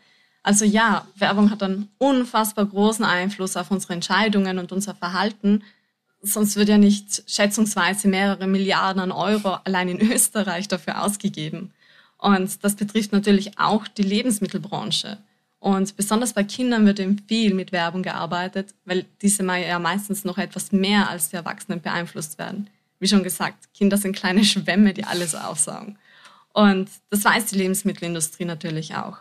Also 0.42 0.64
ja, 0.64 1.06
Werbung 1.14 1.50
hat 1.50 1.62
einen 1.62 1.88
unfassbar 1.98 2.66
großen 2.66 3.04
Einfluss 3.04 3.56
auf 3.56 3.70
unsere 3.70 3.92
Entscheidungen 3.92 4.58
und 4.58 4.72
unser 4.72 4.94
Verhalten. 4.94 5.62
Sonst 6.20 6.56
wird 6.56 6.68
ja 6.68 6.78
nicht 6.78 7.22
schätzungsweise 7.30 8.08
mehrere 8.08 8.46
Milliarden 8.46 9.00
an 9.02 9.12
Euro 9.12 9.58
allein 9.64 9.88
in 9.88 10.00
Österreich 10.12 10.68
dafür 10.68 11.02
ausgegeben. 11.02 11.72
Und 12.18 12.62
das 12.64 12.76
betrifft 12.76 13.12
natürlich 13.12 13.58
auch 13.58 13.86
die 13.88 14.02
Lebensmittelbranche. 14.02 15.18
Und 15.58 15.96
besonders 15.96 16.32
bei 16.32 16.42
Kindern 16.42 16.86
wird 16.86 16.98
eben 16.98 17.20
viel 17.28 17.54
mit 17.54 17.70
Werbung 17.70 18.02
gearbeitet, 18.02 18.74
weil 18.84 19.04
diese 19.20 19.44
ja 19.44 19.78
meistens 19.78 20.24
noch 20.24 20.38
etwas 20.38 20.72
mehr 20.72 21.08
als 21.08 21.30
die 21.30 21.36
Erwachsenen 21.36 21.80
beeinflusst 21.80 22.38
werden. 22.38 22.68
Wie 22.98 23.06
schon 23.06 23.22
gesagt, 23.22 23.72
Kinder 23.74 23.96
sind 23.96 24.16
kleine 24.16 24.44
Schwämme, 24.44 24.92
die 24.92 25.04
alles 25.04 25.36
aufsaugen. 25.36 25.98
Und 26.52 26.88
das 27.10 27.24
weiß 27.24 27.46
die 27.46 27.58
Lebensmittelindustrie 27.58 28.44
natürlich 28.44 28.94
auch. 28.96 29.18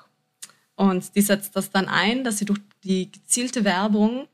Und 0.76 1.16
die 1.16 1.22
setzt 1.22 1.56
das 1.56 1.70
dann 1.72 1.88
ein, 1.88 2.24
dass 2.24 2.38
sie 2.38 2.46
durch 2.46 2.60
die 2.84 3.12
gezielte 3.12 3.64
Werbung 3.64 4.28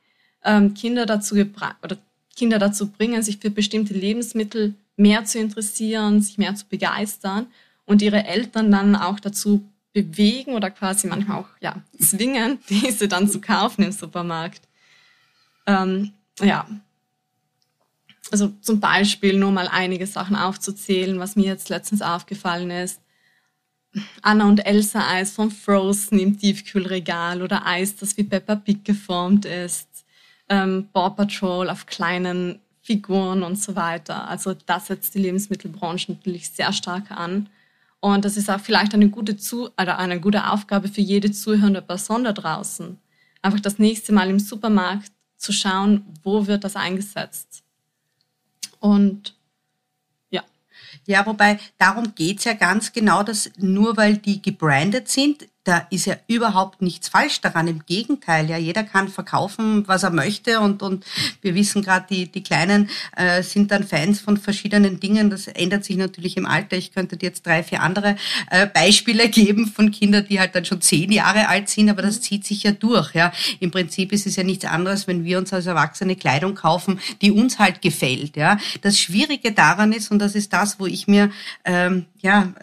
ähm, 0.44 0.74
Kinder 0.74 1.06
dazu 1.06 1.36
oder 1.36 1.98
Kinder 2.36 2.60
dazu 2.60 2.88
bringen, 2.88 3.24
sich 3.24 3.38
für 3.38 3.50
bestimmte 3.50 3.94
Lebensmittel 3.94 4.76
mehr 4.96 5.26
zu 5.26 5.40
interessieren, 5.40 6.22
sich 6.22 6.38
mehr 6.38 6.56
zu 6.56 6.66
begeistern 6.68 7.48
und 7.86 8.02
ihre 8.02 8.26
Eltern 8.26 8.72
dann 8.72 8.96
auch 8.96 9.20
dazu 9.20 9.68
bewegen 9.94 10.54
oder 10.54 10.70
quasi 10.70 11.08
manchmal 11.08 11.40
auch 11.40 11.50
ja, 11.60 11.82
zwingen, 12.00 12.60
diese 12.70 13.08
dann 13.08 13.28
zu 13.30 13.42
kaufen 13.42 13.84
im 13.84 13.92
Supermarkt. 13.92 14.62
Ähm, 15.66 16.14
ja, 16.40 16.68
also 18.32 18.50
zum 18.62 18.80
Beispiel 18.80 19.38
nur 19.38 19.52
mal 19.52 19.68
einige 19.68 20.06
Sachen 20.06 20.36
aufzuzählen, 20.36 21.20
was 21.20 21.36
mir 21.36 21.46
jetzt 21.46 21.70
letztens 21.70 22.02
aufgefallen 22.02 22.70
ist. 22.70 23.02
Anna 24.22 24.48
und 24.48 24.66
Elsa 24.66 25.08
Eis 25.08 25.32
von 25.32 25.52
Frozen 25.52 26.20
im 26.20 26.38
Tiefkühlregal 26.38 27.42
oder 27.42 27.66
Eis, 27.66 27.96
das 27.96 28.18
wie 28.18 28.24
Peppa 28.24 28.56
Pig 28.56 28.84
geformt 28.84 29.46
ist. 29.46 29.88
Ähm, 30.50 30.88
Paw 30.94 31.10
Patrol 31.16 31.70
auf 31.70 31.86
kleinen 31.86 32.60
Figuren 32.82 33.44
und 33.44 33.62
so 33.62 33.76
weiter. 33.76 34.28
Also 34.28 34.56
das 34.66 34.88
setzt 34.88 35.14
die 35.16 35.20
Lebensmittelbranche 35.20 36.12
natürlich 36.12 36.50
sehr 36.50 36.72
stark 36.72 37.12
an. 37.12 37.50
Und 38.00 38.24
das 38.24 38.38
ist 38.38 38.50
auch 38.50 38.60
vielleicht 38.60 38.94
eine 38.94 39.10
gute, 39.10 39.38
Zu 39.38 39.70
oder 39.80 39.98
eine 40.00 40.22
gute 40.22 40.50
Aufgabe 40.50 40.88
für 40.88 41.02
jede 41.02 41.32
zuhörende 41.32 41.82
Person 41.82 42.24
da 42.24 42.32
draußen. 42.32 42.98
Einfach 43.42 43.60
das 43.60 43.80
nächste 43.80 44.14
Mal 44.14 44.30
im 44.30 44.40
Supermarkt 44.40 45.12
zu 45.38 45.52
schauen, 45.52 46.06
wo 46.24 46.48
wird 46.48 46.64
das 46.64 46.76
eingesetzt. 46.76 47.64
Und. 48.80 49.37
Ja, 51.08 51.26
wobei 51.26 51.58
darum 51.78 52.14
geht's 52.16 52.44
ja 52.44 52.54
ganz 52.54 52.92
genau, 52.92 53.24
dass 53.24 53.50
nur 53.58 53.96
weil 53.96 54.18
die 54.18 54.42
gebrandet 54.42 55.08
sind, 55.08 55.48
da 55.68 55.86
ist 55.90 56.06
ja 56.06 56.16
überhaupt 56.28 56.82
nichts 56.82 57.10
falsch 57.10 57.42
daran. 57.42 57.68
Im 57.68 57.86
Gegenteil, 57.86 58.50
ja, 58.50 58.58
jeder 58.58 58.84
kann 58.84 59.10
verkaufen, 59.10 59.86
was 59.86 60.04
er 60.04 60.12
möchte 60.12 60.62
und, 60.62 60.82
und 60.82 61.06
wir 61.42 61.56
wissen 61.56 61.82
gerade, 61.82 62.06
die, 62.10 62.32
die 62.32 62.42
Kleinen 62.42 62.90
äh, 63.18 63.44
sind 63.44 63.72
dann 63.72 63.84
Fans 63.84 64.22
von 64.22 64.38
verschiedenen 64.38 65.02
Dingen. 65.02 65.30
Das 65.30 65.48
ändert 65.48 65.84
sich 65.84 65.98
natürlich 65.98 66.38
im 66.38 66.46
Alter. 66.46 66.78
Ich 66.78 66.94
könnte 66.94 67.18
dir 67.18 67.28
jetzt 67.28 67.46
drei, 67.46 67.64
vier 67.64 67.82
andere 67.82 68.16
äh, 68.50 68.66
Beispiele 68.66 69.28
geben 69.30 69.68
von 69.68 69.92
Kindern, 69.92 70.26
die 70.30 70.40
halt 70.40 70.56
dann 70.56 70.64
schon 70.64 70.80
zehn 70.80 71.12
Jahre 71.12 71.50
alt 71.50 71.68
sind, 71.68 71.90
aber 71.90 72.02
das 72.02 72.22
zieht 72.22 72.46
sich 72.46 72.64
ja 72.64 72.72
durch. 72.72 73.14
Ja. 73.14 73.34
Im 73.60 73.72
Prinzip 73.72 74.14
ist 74.14 74.26
es 74.26 74.38
ja 74.38 74.44
nichts 74.44 74.64
anderes, 74.64 75.06
wenn 75.08 75.26
wir 75.26 75.38
uns 75.38 75.52
als 75.52 75.66
Erwachsene 75.66 76.16
Kleidung 76.16 76.56
kaufen, 76.56 77.00
die 77.22 77.32
uns 77.32 77.60
halt 77.60 77.82
gefällt. 77.82 78.38
Ja. 78.38 78.58
Das 78.82 78.98
Schwierige 78.98 79.52
daran 79.52 79.92
ist, 79.92 80.12
und 80.12 80.20
das 80.20 80.34
ist 80.34 80.54
das, 80.54 80.80
wo 80.80 80.86
ich 80.86 81.08
mir 81.08 81.30
ähm, 81.66 82.06
ja, 82.22 82.54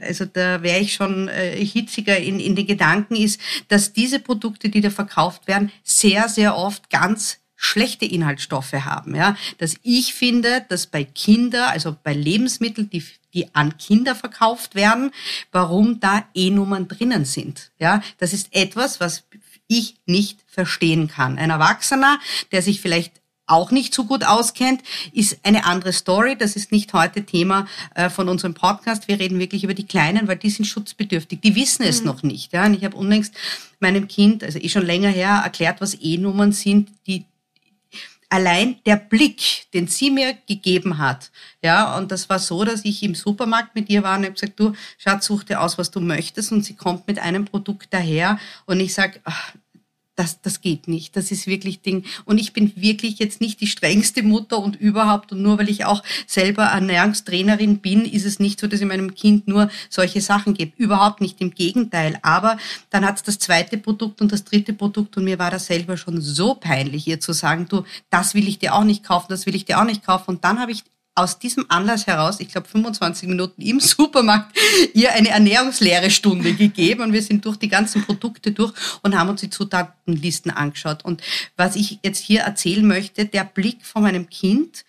also 0.00 0.26
da 0.26 0.62
wäre 0.62 0.80
ich 0.80 0.94
schon 0.94 1.28
äh, 1.28 1.64
hitziger 1.64 2.16
in, 2.18 2.38
in 2.48 2.56
den 2.56 2.66
Gedanken, 2.66 3.14
ist, 3.14 3.40
dass 3.68 3.92
diese 3.92 4.18
Produkte, 4.18 4.68
die 4.68 4.80
da 4.80 4.90
verkauft 4.90 5.46
werden, 5.46 5.70
sehr, 5.84 6.28
sehr 6.28 6.56
oft 6.56 6.90
ganz 6.90 7.38
schlechte 7.54 8.06
Inhaltsstoffe 8.06 8.72
haben. 8.72 9.14
Ja, 9.14 9.36
dass 9.58 9.76
ich 9.82 10.14
finde, 10.14 10.64
dass 10.68 10.86
bei 10.86 11.04
Kinder, 11.04 11.70
also 11.70 11.96
bei 12.02 12.14
Lebensmitteln, 12.14 12.88
die 12.88 13.04
die 13.34 13.54
an 13.54 13.76
Kinder 13.76 14.14
verkauft 14.14 14.74
werden, 14.74 15.10
warum 15.52 16.00
da 16.00 16.24
E-Nummern 16.34 16.88
drinnen 16.88 17.24
sind. 17.24 17.70
Ja, 17.78 18.02
das 18.18 18.32
ist 18.32 18.54
etwas, 18.54 19.00
was 19.00 19.24
ich 19.66 19.96
nicht 20.06 20.40
verstehen 20.46 21.08
kann. 21.08 21.38
Ein 21.38 21.50
Erwachsener, 21.50 22.18
der 22.52 22.62
sich 22.62 22.80
vielleicht 22.80 23.20
auch 23.48 23.70
nicht 23.70 23.94
so 23.94 24.04
gut 24.04 24.24
auskennt, 24.24 24.82
ist 25.12 25.38
eine 25.42 25.64
andere 25.64 25.92
Story. 25.92 26.36
Das 26.36 26.56
ist 26.56 26.72
nicht 26.72 26.92
heute 26.92 27.24
Thema 27.24 27.66
äh, 27.94 28.10
von 28.10 28.28
unserem 28.28 28.54
Podcast. 28.54 29.08
Wir 29.08 29.18
reden 29.18 29.38
wirklich 29.38 29.64
über 29.64 29.74
die 29.74 29.86
Kleinen, 29.86 30.28
weil 30.28 30.36
die 30.36 30.50
sind 30.50 30.66
schutzbedürftig. 30.66 31.40
Die 31.40 31.56
wissen 31.56 31.82
es 31.82 32.00
mhm. 32.00 32.06
noch 32.06 32.22
nicht. 32.22 32.52
Ja? 32.52 32.66
Und 32.66 32.74
ich 32.74 32.84
habe 32.84 32.96
unlängst 32.96 33.34
meinem 33.80 34.08
Kind, 34.08 34.44
also 34.44 34.58
eh 34.58 34.68
schon 34.68 34.86
länger 34.86 35.10
her, 35.10 35.40
erklärt, 35.44 35.80
was 35.80 35.96
E-Nummern 36.00 36.52
sind, 36.52 36.90
die 37.06 37.24
allein 38.30 38.76
der 38.84 38.96
Blick, 38.96 39.66
den 39.72 39.88
sie 39.88 40.10
mir 40.10 40.34
gegeben 40.46 40.98
hat, 40.98 41.30
ja, 41.62 41.96
und 41.96 42.12
das 42.12 42.28
war 42.28 42.38
so, 42.38 42.62
dass 42.64 42.84
ich 42.84 43.02
im 43.02 43.14
Supermarkt 43.14 43.74
mit 43.74 43.88
ihr 43.88 44.02
war 44.02 44.18
und 44.18 44.24
habe 44.24 44.34
gesagt, 44.34 44.60
du, 44.60 44.74
Schatz, 44.98 45.26
such 45.26 45.44
dir 45.44 45.60
aus, 45.60 45.78
was 45.78 45.90
du 45.90 46.00
möchtest, 46.00 46.52
und 46.52 46.64
sie 46.64 46.74
kommt 46.74 47.06
mit 47.06 47.18
einem 47.18 47.46
Produkt 47.46 47.88
daher 47.90 48.38
und 48.66 48.80
ich 48.80 48.92
sag, 48.92 49.20
das, 50.18 50.40
das 50.42 50.60
geht 50.60 50.88
nicht. 50.88 51.16
Das 51.16 51.30
ist 51.30 51.46
wirklich 51.46 51.80
Ding. 51.80 52.04
Und 52.24 52.38
ich 52.38 52.52
bin 52.52 52.72
wirklich 52.74 53.20
jetzt 53.20 53.40
nicht 53.40 53.60
die 53.60 53.68
strengste 53.68 54.24
Mutter 54.24 54.58
und 54.58 54.74
überhaupt. 54.76 55.30
Und 55.30 55.42
nur 55.42 55.58
weil 55.58 55.68
ich 55.68 55.84
auch 55.84 56.02
selber 56.26 56.64
Ernährungstrainerin 56.64 57.78
bin, 57.78 58.04
ist 58.04 58.26
es 58.26 58.40
nicht 58.40 58.58
so, 58.58 58.66
dass 58.66 58.80
ich 58.80 58.86
meinem 58.86 59.14
Kind 59.14 59.46
nur 59.46 59.70
solche 59.88 60.20
Sachen 60.20 60.54
gebe. 60.54 60.72
Überhaupt 60.76 61.20
nicht. 61.20 61.40
Im 61.40 61.52
Gegenteil. 61.52 62.18
Aber 62.22 62.56
dann 62.90 63.06
hat 63.06 63.16
es 63.16 63.22
das 63.22 63.38
zweite 63.38 63.78
Produkt 63.78 64.20
und 64.20 64.32
das 64.32 64.44
dritte 64.44 64.72
Produkt 64.72 65.16
und 65.16 65.24
mir 65.24 65.38
war 65.38 65.52
das 65.52 65.66
selber 65.66 65.96
schon 65.96 66.20
so 66.20 66.54
peinlich, 66.54 67.06
ihr 67.06 67.20
zu 67.20 67.32
sagen, 67.32 67.66
du, 67.68 67.84
das 68.10 68.34
will 68.34 68.48
ich 68.48 68.58
dir 68.58 68.74
auch 68.74 68.84
nicht 68.84 69.04
kaufen, 69.04 69.26
das 69.28 69.46
will 69.46 69.54
ich 69.54 69.66
dir 69.66 69.80
auch 69.80 69.84
nicht 69.84 70.04
kaufen. 70.04 70.30
Und 70.30 70.44
dann 70.44 70.58
habe 70.58 70.72
ich 70.72 70.82
aus 71.18 71.38
diesem 71.38 71.66
Anlass 71.68 72.06
heraus, 72.06 72.38
ich 72.38 72.48
glaube 72.48 72.68
25 72.68 73.28
Minuten 73.28 73.60
im 73.60 73.80
Supermarkt, 73.80 74.56
ihr 74.94 75.12
eine 75.12 75.30
Ernährungslehrestunde 75.30 76.54
gegeben 76.54 77.02
und 77.02 77.12
wir 77.12 77.22
sind 77.22 77.44
durch 77.44 77.56
die 77.56 77.68
ganzen 77.68 78.04
Produkte 78.04 78.52
durch 78.52 78.72
und 79.02 79.18
haben 79.18 79.28
uns 79.28 79.40
die 79.40 79.50
Zutatenlisten 79.50 80.52
angeschaut. 80.52 81.04
Und 81.04 81.22
was 81.56 81.74
ich 81.74 81.98
jetzt 82.04 82.18
hier 82.18 82.42
erzählen 82.42 82.86
möchte, 82.86 83.26
der 83.26 83.44
Blick 83.44 83.84
von 83.84 84.02
meinem 84.02 84.28
Kind, 84.30 84.84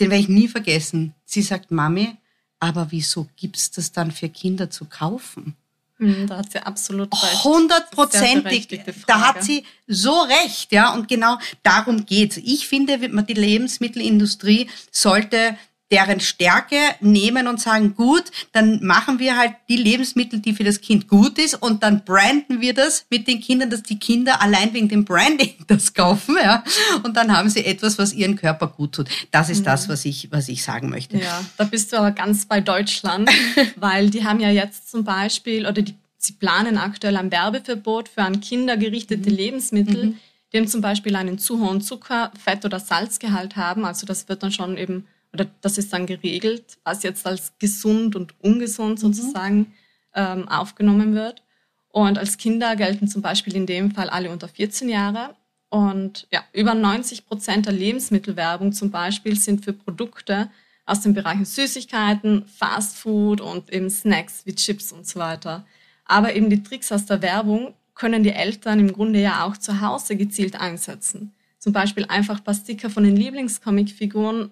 den 0.00 0.10
werde 0.10 0.22
ich 0.22 0.28
nie 0.28 0.48
vergessen. 0.48 1.14
Sie 1.24 1.42
sagt, 1.42 1.70
Mami, 1.70 2.16
aber 2.58 2.88
wieso 2.90 3.28
gibt's 3.36 3.70
das 3.70 3.92
dann 3.92 4.10
für 4.10 4.28
Kinder 4.28 4.70
zu 4.70 4.86
kaufen? 4.86 5.56
Hm, 6.02 6.26
da 6.26 6.38
hat 6.38 6.50
sie 6.50 6.58
absolut 6.58 7.12
recht. 7.12 7.44
Hundertprozentig. 7.44 8.66
Da 9.06 9.20
hat 9.20 9.44
sie 9.44 9.64
so 9.86 10.22
recht, 10.22 10.72
ja. 10.72 10.92
Und 10.94 11.06
genau 11.06 11.38
darum 11.62 12.06
geht's. 12.06 12.38
Ich 12.38 12.66
finde, 12.66 12.98
die 12.98 13.34
Lebensmittelindustrie 13.34 14.68
sollte 14.90 15.56
deren 15.92 16.20
Stärke 16.20 16.78
nehmen 17.00 17.46
und 17.46 17.60
sagen, 17.60 17.94
gut, 17.94 18.24
dann 18.52 18.82
machen 18.82 19.18
wir 19.18 19.36
halt 19.36 19.52
die 19.68 19.76
Lebensmittel, 19.76 20.40
die 20.40 20.54
für 20.54 20.64
das 20.64 20.80
Kind 20.80 21.06
gut 21.06 21.38
ist 21.38 21.54
und 21.54 21.82
dann 21.82 22.02
branden 22.04 22.62
wir 22.62 22.72
das 22.72 23.04
mit 23.10 23.28
den 23.28 23.40
Kindern, 23.40 23.68
dass 23.68 23.82
die 23.82 23.98
Kinder 23.98 24.40
allein 24.40 24.72
wegen 24.72 24.88
dem 24.88 25.04
Branding 25.04 25.54
das 25.66 25.92
kaufen, 25.92 26.36
ja. 26.42 26.64
Und 27.02 27.16
dann 27.16 27.36
haben 27.36 27.50
sie 27.50 27.64
etwas, 27.64 27.98
was 27.98 28.14
ihren 28.14 28.36
Körper 28.36 28.68
gut 28.68 28.92
tut. 28.92 29.08
Das 29.30 29.50
ist 29.50 29.60
mhm. 29.60 29.64
das, 29.64 29.88
was 29.90 30.06
ich, 30.06 30.32
was 30.32 30.48
ich 30.48 30.64
sagen 30.64 30.88
möchte. 30.88 31.18
Ja, 31.18 31.44
da 31.58 31.64
bist 31.64 31.92
du 31.92 31.98
aber 31.98 32.12
ganz 32.12 32.46
bei 32.46 32.62
Deutschland, 32.62 33.30
weil 33.76 34.08
die 34.08 34.24
haben 34.24 34.40
ja 34.40 34.48
jetzt 34.48 34.90
zum 34.90 35.04
Beispiel, 35.04 35.66
oder 35.66 35.82
die, 35.82 35.94
sie 36.16 36.32
planen 36.32 36.78
aktuell 36.78 37.18
ein 37.18 37.30
Werbeverbot 37.30 38.08
für 38.08 38.22
an 38.22 38.40
Kinder 38.40 38.78
gerichtete 38.78 39.28
mhm. 39.28 39.36
Lebensmittel, 39.36 40.04
mhm. 40.06 40.18
die 40.54 40.64
zum 40.64 40.80
Beispiel 40.80 41.16
einen 41.16 41.38
zu 41.38 41.60
hohen 41.60 41.82
Zucker, 41.82 42.32
Fett 42.42 42.64
oder 42.64 42.80
Salzgehalt 42.80 43.56
haben. 43.56 43.84
Also 43.84 44.06
das 44.06 44.30
wird 44.30 44.42
dann 44.42 44.52
schon 44.52 44.78
eben 44.78 45.06
oder 45.32 45.46
das 45.60 45.78
ist 45.78 45.92
dann 45.92 46.06
geregelt, 46.06 46.78
was 46.84 47.02
jetzt 47.02 47.26
als 47.26 47.52
gesund 47.58 48.16
und 48.16 48.34
ungesund 48.42 49.02
mhm. 49.02 49.12
sozusagen 49.12 49.58
mhm. 49.58 49.66
ähm, 50.14 50.48
aufgenommen 50.48 51.14
wird. 51.14 51.42
Und 51.88 52.18
als 52.18 52.38
Kinder 52.38 52.74
gelten 52.76 53.08
zum 53.08 53.22
Beispiel 53.22 53.54
in 53.54 53.66
dem 53.66 53.90
Fall 53.90 54.08
alle 54.08 54.30
unter 54.30 54.48
14 54.48 54.88
Jahre. 54.88 55.34
Und 55.68 56.26
ja, 56.30 56.42
über 56.52 56.74
90 56.74 57.26
Prozent 57.26 57.66
der 57.66 57.72
Lebensmittelwerbung 57.72 58.72
zum 58.72 58.90
Beispiel 58.90 59.36
sind 59.36 59.64
für 59.64 59.72
Produkte 59.72 60.50
aus 60.84 61.00
den 61.00 61.14
Bereichen 61.14 61.44
Süßigkeiten, 61.44 62.44
Fast 62.46 62.96
Food 62.96 63.40
und 63.40 63.72
eben 63.72 63.88
Snacks 63.88 64.44
wie 64.44 64.54
Chips 64.54 64.92
und 64.92 65.06
so 65.06 65.20
weiter. 65.20 65.64
Aber 66.04 66.34
eben 66.34 66.50
die 66.50 66.62
Tricks 66.62 66.92
aus 66.92 67.06
der 67.06 67.22
Werbung 67.22 67.74
können 67.94 68.22
die 68.22 68.32
Eltern 68.32 68.80
im 68.80 68.92
Grunde 68.92 69.20
ja 69.20 69.44
auch 69.44 69.56
zu 69.56 69.80
Hause 69.80 70.16
gezielt 70.16 70.60
einsetzen. 70.60 71.32
Zum 71.58 71.72
Beispiel 71.72 72.04
einfach 72.06 72.38
ein 72.38 72.44
paar 72.44 72.54
Sticker 72.54 72.90
von 72.90 73.04
den 73.04 73.16
Lieblingscomicfiguren 73.16 74.50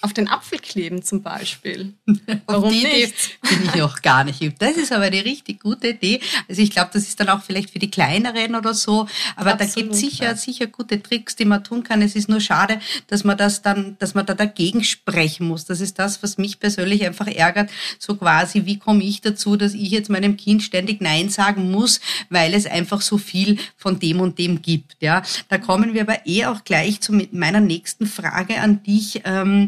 auf 0.00 0.12
den 0.12 0.28
Apfel 0.28 0.60
kleben 0.60 1.02
zum 1.02 1.22
Beispiel. 1.22 1.94
Warum 2.46 2.72
die 2.72 2.84
nicht? 2.84 3.40
bin 3.42 3.58
ich 3.64 3.82
auch 3.82 4.00
gar 4.00 4.22
nicht. 4.22 4.40
Das 4.60 4.76
ist 4.76 4.92
aber 4.92 5.04
eine 5.04 5.24
richtig 5.24 5.60
gute 5.60 5.88
Idee. 5.88 6.20
Also 6.48 6.62
ich 6.62 6.70
glaube, 6.70 6.90
das 6.92 7.02
ist 7.02 7.18
dann 7.18 7.28
auch 7.28 7.42
vielleicht 7.42 7.70
für 7.70 7.80
die 7.80 7.90
Kleineren 7.90 8.54
oder 8.54 8.74
so. 8.74 9.08
Aber 9.34 9.54
Absolut, 9.54 9.60
da 9.60 9.80
gibt 9.80 9.94
es 9.94 10.00
sicher, 10.00 10.24
ja. 10.26 10.36
sicher 10.36 10.68
gute 10.68 11.02
Tricks, 11.02 11.34
die 11.34 11.44
man 11.44 11.64
tun 11.64 11.82
kann. 11.82 12.00
Es 12.00 12.14
ist 12.14 12.28
nur 12.28 12.40
schade, 12.40 12.80
dass 13.08 13.24
man 13.24 13.36
das 13.36 13.62
dann, 13.62 13.96
dass 13.98 14.14
man 14.14 14.24
da 14.24 14.34
dagegen 14.34 14.84
sprechen 14.84 15.48
muss. 15.48 15.64
Das 15.64 15.80
ist 15.80 15.98
das, 15.98 16.22
was 16.22 16.38
mich 16.38 16.60
persönlich 16.60 17.04
einfach 17.04 17.26
ärgert. 17.26 17.70
So 17.98 18.14
quasi, 18.14 18.66
wie 18.66 18.78
komme 18.78 19.02
ich 19.02 19.20
dazu, 19.20 19.56
dass 19.56 19.74
ich 19.74 19.90
jetzt 19.90 20.10
meinem 20.10 20.36
Kind 20.36 20.62
ständig 20.62 21.00
Nein 21.00 21.28
sagen 21.28 21.72
muss, 21.72 22.00
weil 22.30 22.54
es 22.54 22.66
einfach 22.66 23.00
so 23.00 23.18
viel 23.18 23.58
von 23.76 23.98
dem 23.98 24.20
und 24.20 24.38
dem 24.38 24.62
gibt. 24.62 24.96
Ja, 25.00 25.22
da 25.48 25.58
kommen 25.58 25.92
wir 25.92 26.02
aber 26.02 26.24
eh 26.24 26.46
auch 26.46 26.62
gleich 26.62 27.00
zu 27.00 27.20
meiner 27.32 27.60
nächsten 27.60 28.06
Frage 28.06 28.60
an 28.60 28.84
dich. 28.84 29.22
Ähm, 29.24 29.67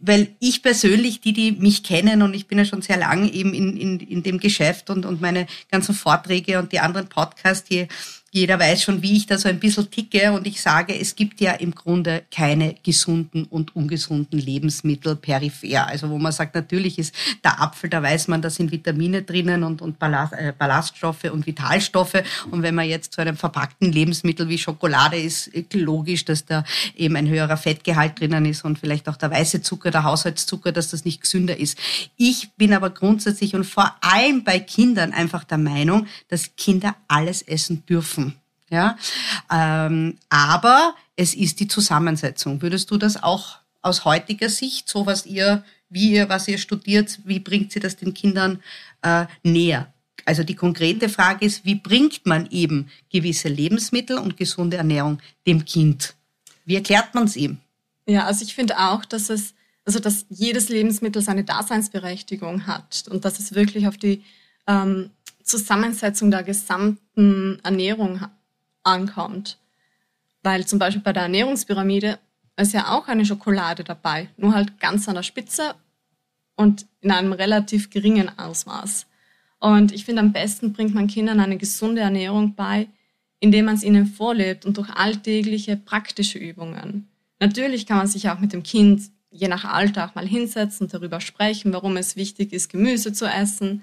weil 0.00 0.28
ich 0.38 0.62
persönlich, 0.62 1.20
die, 1.20 1.32
die 1.32 1.52
mich 1.52 1.82
kennen, 1.82 2.22
und 2.22 2.34
ich 2.34 2.46
bin 2.46 2.58
ja 2.58 2.64
schon 2.64 2.82
sehr 2.82 2.96
lang 2.96 3.28
eben 3.28 3.52
in, 3.52 3.76
in, 3.76 4.00
in 4.00 4.22
dem 4.22 4.38
Geschäft 4.38 4.90
und, 4.90 5.04
und 5.04 5.20
meine 5.20 5.46
ganzen 5.70 5.94
Vorträge 5.94 6.58
und 6.58 6.72
die 6.72 6.80
anderen 6.80 7.08
Podcasts, 7.08 7.68
die 7.68 7.88
jeder 8.30 8.58
weiß 8.58 8.82
schon, 8.82 9.02
wie 9.02 9.16
ich 9.16 9.26
da 9.26 9.38
so 9.38 9.48
ein 9.48 9.58
bisschen 9.58 9.90
ticke 9.90 10.32
und 10.32 10.46
ich 10.46 10.60
sage, 10.60 10.98
es 10.98 11.16
gibt 11.16 11.40
ja 11.40 11.52
im 11.52 11.74
Grunde 11.74 12.24
keine 12.30 12.74
gesunden 12.82 13.44
und 13.44 13.74
ungesunden 13.74 14.38
Lebensmittel 14.38 15.16
peripher. 15.16 15.86
Also 15.86 16.10
wo 16.10 16.18
man 16.18 16.32
sagt, 16.32 16.54
natürlich 16.54 16.98
ist 16.98 17.14
der 17.42 17.60
Apfel, 17.60 17.88
da 17.88 18.02
weiß 18.02 18.28
man, 18.28 18.42
da 18.42 18.50
sind 18.50 18.70
Vitamine 18.70 19.22
drinnen 19.22 19.64
und, 19.64 19.80
und 19.80 19.96
äh, 20.02 20.52
Ballaststoffe 20.58 21.24
und 21.24 21.46
Vitalstoffe. 21.46 22.22
Und 22.50 22.62
wenn 22.62 22.74
man 22.74 22.86
jetzt 22.86 23.14
zu 23.14 23.22
einem 23.22 23.36
verpackten 23.36 23.90
Lebensmittel 23.90 24.48
wie 24.48 24.58
Schokolade 24.58 25.16
ist, 25.16 25.50
logisch, 25.72 26.26
dass 26.26 26.44
da 26.44 26.64
eben 26.96 27.16
ein 27.16 27.28
höherer 27.28 27.56
Fettgehalt 27.56 28.20
drinnen 28.20 28.44
ist 28.44 28.62
und 28.64 28.78
vielleicht 28.78 29.08
auch 29.08 29.16
der 29.16 29.30
weiße 29.30 29.62
Zucker, 29.62 29.90
der 29.90 30.04
Haushaltszucker, 30.04 30.72
dass 30.72 30.90
das 30.90 31.06
nicht 31.06 31.22
gesünder 31.22 31.56
ist. 31.56 31.78
Ich 32.18 32.50
bin 32.56 32.74
aber 32.74 32.90
grundsätzlich 32.90 33.54
und 33.54 33.64
vor 33.64 33.94
allem 34.02 34.44
bei 34.44 34.58
Kindern 34.58 35.12
einfach 35.12 35.44
der 35.44 35.58
Meinung, 35.58 36.06
dass 36.28 36.54
Kinder 36.56 36.94
alles 37.08 37.40
essen 37.42 37.86
dürfen. 37.86 38.27
Ja, 38.70 38.98
ähm, 39.50 40.18
aber 40.28 40.94
es 41.16 41.34
ist 41.34 41.60
die 41.60 41.68
Zusammensetzung. 41.68 42.60
Würdest 42.60 42.90
du 42.90 42.98
das 42.98 43.22
auch 43.22 43.58
aus 43.82 44.04
heutiger 44.04 44.48
Sicht, 44.48 44.88
so 44.88 45.06
was 45.06 45.26
ihr, 45.26 45.64
wie 45.88 46.12
ihr, 46.12 46.28
was 46.28 46.48
ihr 46.48 46.58
studiert, 46.58 47.18
wie 47.24 47.40
bringt 47.40 47.72
sie 47.72 47.80
das 47.80 47.96
den 47.96 48.12
Kindern 48.14 48.62
äh, 49.02 49.26
näher? 49.42 49.92
Also 50.24 50.44
die 50.44 50.54
konkrete 50.54 51.08
Frage 51.08 51.46
ist, 51.46 51.64
wie 51.64 51.76
bringt 51.76 52.26
man 52.26 52.46
eben 52.50 52.90
gewisse 53.10 53.48
Lebensmittel 53.48 54.18
und 54.18 54.36
gesunde 54.36 54.76
Ernährung 54.76 55.20
dem 55.46 55.64
Kind? 55.64 56.14
Wie 56.66 56.74
erklärt 56.74 57.14
man 57.14 57.24
es 57.24 57.36
ihm? 57.36 57.58
Ja, 58.06 58.26
also 58.26 58.44
ich 58.44 58.54
finde 58.54 58.78
auch, 58.78 59.06
dass 59.06 59.30
es, 59.30 59.54
also 59.86 60.00
dass 60.00 60.26
jedes 60.28 60.68
Lebensmittel 60.68 61.22
seine 61.22 61.44
Daseinsberechtigung 61.44 62.66
hat 62.66 63.04
und 63.08 63.24
dass 63.24 63.38
es 63.38 63.54
wirklich 63.54 63.88
auf 63.88 63.96
die 63.96 64.22
ähm, 64.66 65.10
Zusammensetzung 65.42 66.30
der 66.30 66.42
gesamten 66.42 67.58
Ernährung 67.62 68.20
ankommt. 68.88 69.58
Weil 70.42 70.66
zum 70.66 70.78
Beispiel 70.78 71.02
bei 71.02 71.12
der 71.12 71.24
Ernährungspyramide 71.24 72.18
ist 72.56 72.72
ja 72.72 72.96
auch 72.96 73.08
eine 73.08 73.24
Schokolade 73.24 73.84
dabei, 73.84 74.28
nur 74.36 74.54
halt 74.54 74.80
ganz 74.80 75.08
an 75.08 75.14
der 75.14 75.22
Spitze 75.22 75.74
und 76.56 76.86
in 77.00 77.10
einem 77.10 77.32
relativ 77.32 77.90
geringen 77.90 78.36
Ausmaß. 78.38 79.06
Und 79.60 79.92
ich 79.92 80.04
finde, 80.04 80.22
am 80.22 80.32
besten 80.32 80.72
bringt 80.72 80.94
man 80.94 81.06
Kindern 81.06 81.40
eine 81.40 81.56
gesunde 81.56 82.00
Ernährung 82.00 82.54
bei, 82.54 82.88
indem 83.40 83.66
man 83.66 83.76
es 83.76 83.84
ihnen 83.84 84.06
vorlebt 84.06 84.64
und 84.64 84.76
durch 84.76 84.90
alltägliche 84.90 85.76
praktische 85.76 86.38
Übungen. 86.38 87.08
Natürlich 87.40 87.86
kann 87.86 87.98
man 87.98 88.08
sich 88.08 88.28
auch 88.28 88.40
mit 88.40 88.52
dem 88.52 88.62
Kind 88.62 89.02
je 89.30 89.48
nach 89.48 89.64
Alter 89.64 90.06
auch 90.06 90.14
mal 90.14 90.26
hinsetzen 90.26 90.86
und 90.86 90.94
darüber 90.94 91.20
sprechen, 91.20 91.72
warum 91.72 91.96
es 91.96 92.16
wichtig 92.16 92.52
ist, 92.52 92.70
Gemüse 92.70 93.12
zu 93.12 93.26
essen, 93.26 93.82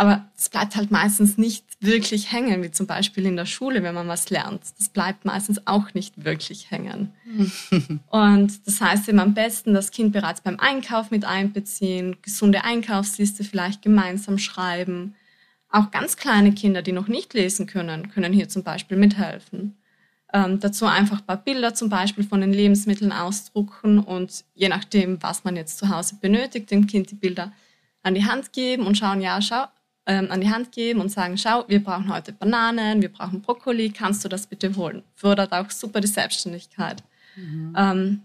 aber 0.00 0.24
es 0.34 0.48
bleibt 0.48 0.76
halt 0.76 0.90
meistens 0.90 1.36
nicht 1.36 1.66
wirklich 1.80 2.32
hängen, 2.32 2.62
wie 2.62 2.70
zum 2.70 2.86
Beispiel 2.86 3.26
in 3.26 3.36
der 3.36 3.44
Schule, 3.44 3.82
wenn 3.82 3.94
man 3.94 4.08
was 4.08 4.30
lernt. 4.30 4.62
Das 4.78 4.88
bleibt 4.88 5.26
meistens 5.26 5.66
auch 5.66 5.92
nicht 5.92 6.24
wirklich 6.24 6.70
hängen. 6.70 7.12
und 8.08 8.66
das 8.66 8.80
heißt 8.80 9.10
eben 9.10 9.18
am 9.18 9.34
besten, 9.34 9.74
das 9.74 9.90
Kind 9.90 10.14
bereits 10.14 10.40
beim 10.40 10.58
Einkauf 10.58 11.10
mit 11.10 11.26
einbeziehen, 11.26 12.16
gesunde 12.22 12.64
Einkaufsliste 12.64 13.44
vielleicht 13.44 13.82
gemeinsam 13.82 14.38
schreiben. 14.38 15.16
Auch 15.68 15.90
ganz 15.90 16.16
kleine 16.16 16.52
Kinder, 16.52 16.80
die 16.80 16.92
noch 16.92 17.08
nicht 17.08 17.34
lesen 17.34 17.66
können, 17.66 18.08
können 18.08 18.32
hier 18.32 18.48
zum 18.48 18.62
Beispiel 18.62 18.96
mithelfen. 18.96 19.76
Ähm, 20.32 20.60
dazu 20.60 20.86
einfach 20.86 21.18
ein 21.18 21.26
paar 21.26 21.44
Bilder 21.44 21.74
zum 21.74 21.90
Beispiel 21.90 22.24
von 22.24 22.40
den 22.40 22.54
Lebensmitteln 22.54 23.12
ausdrucken 23.12 23.98
und 23.98 24.44
je 24.54 24.70
nachdem, 24.70 25.22
was 25.22 25.44
man 25.44 25.56
jetzt 25.56 25.76
zu 25.76 25.90
Hause 25.90 26.16
benötigt, 26.22 26.70
dem 26.70 26.86
Kind 26.86 27.10
die 27.10 27.16
Bilder 27.16 27.52
an 28.02 28.14
die 28.14 28.24
Hand 28.24 28.54
geben 28.54 28.86
und 28.86 28.96
schauen, 28.96 29.20
ja, 29.20 29.42
schau, 29.42 29.66
ähm, 30.06 30.30
an 30.30 30.40
die 30.40 30.50
Hand 30.50 30.72
geben 30.72 31.00
und 31.00 31.10
sagen, 31.10 31.36
schau, 31.38 31.64
wir 31.68 31.82
brauchen 31.82 32.12
heute 32.12 32.32
Bananen, 32.32 33.02
wir 33.02 33.10
brauchen 33.10 33.42
Brokkoli, 33.42 33.90
kannst 33.90 34.24
du 34.24 34.28
das 34.28 34.46
bitte 34.46 34.74
holen? 34.76 35.02
Fördert 35.14 35.52
auch 35.52 35.70
super 35.70 36.00
die 36.00 36.08
Selbstständigkeit. 36.08 37.02
Mhm. 37.36 37.74
Ähm, 37.76 38.22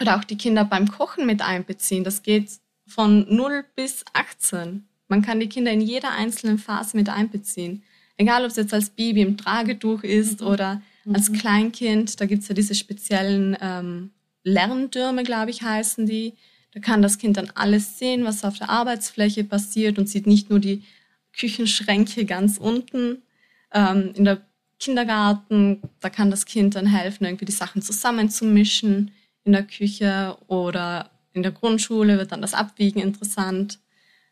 oder 0.00 0.16
auch 0.16 0.24
die 0.24 0.36
Kinder 0.38 0.64
beim 0.64 0.90
Kochen 0.90 1.26
mit 1.26 1.42
einbeziehen. 1.42 2.04
Das 2.04 2.22
geht 2.22 2.50
von 2.86 3.26
0 3.34 3.64
bis 3.76 4.04
18. 4.12 4.88
Man 5.08 5.22
kann 5.22 5.40
die 5.40 5.48
Kinder 5.48 5.72
in 5.72 5.80
jeder 5.80 6.12
einzelnen 6.12 6.58
Phase 6.58 6.96
mit 6.96 7.08
einbeziehen. 7.08 7.82
Egal, 8.16 8.44
ob 8.44 8.50
es 8.50 8.56
jetzt 8.56 8.74
als 8.74 8.90
Baby 8.90 9.22
im 9.22 9.36
Tragetuch 9.36 10.02
ist 10.02 10.40
mhm. 10.40 10.46
oder 10.46 10.82
mhm. 11.04 11.14
als 11.14 11.32
Kleinkind. 11.32 12.20
Da 12.20 12.26
gibt 12.26 12.42
es 12.42 12.48
ja 12.48 12.54
diese 12.54 12.74
speziellen 12.74 13.56
ähm, 13.60 14.10
Lerntürme, 14.44 15.22
glaube 15.22 15.50
ich, 15.50 15.62
heißen 15.62 16.06
die. 16.06 16.34
Da 16.72 16.80
kann 16.80 17.02
das 17.02 17.18
Kind 17.18 17.36
dann 17.36 17.50
alles 17.54 17.98
sehen, 17.98 18.24
was 18.24 18.44
auf 18.44 18.58
der 18.58 18.70
Arbeitsfläche 18.70 19.44
passiert 19.44 19.98
und 19.98 20.08
sieht 20.08 20.26
nicht 20.26 20.50
nur 20.50 20.60
die 20.60 20.82
Küchenschränke 21.36 22.24
ganz 22.24 22.58
unten. 22.58 23.22
Ähm, 23.72 24.12
in 24.14 24.24
der 24.24 24.40
Kindergarten, 24.78 25.82
da 26.00 26.10
kann 26.10 26.30
das 26.30 26.46
Kind 26.46 26.74
dann 26.74 26.86
helfen, 26.86 27.24
irgendwie 27.24 27.44
die 27.44 27.52
Sachen 27.52 27.82
zusammenzumischen 27.82 29.10
in 29.44 29.52
der 29.52 29.64
Küche 29.64 30.36
oder 30.46 31.10
in 31.32 31.42
der 31.42 31.52
Grundschule 31.52 32.18
wird 32.18 32.32
dann 32.32 32.42
das 32.42 32.54
Abwiegen 32.54 33.00
interessant. 33.00 33.78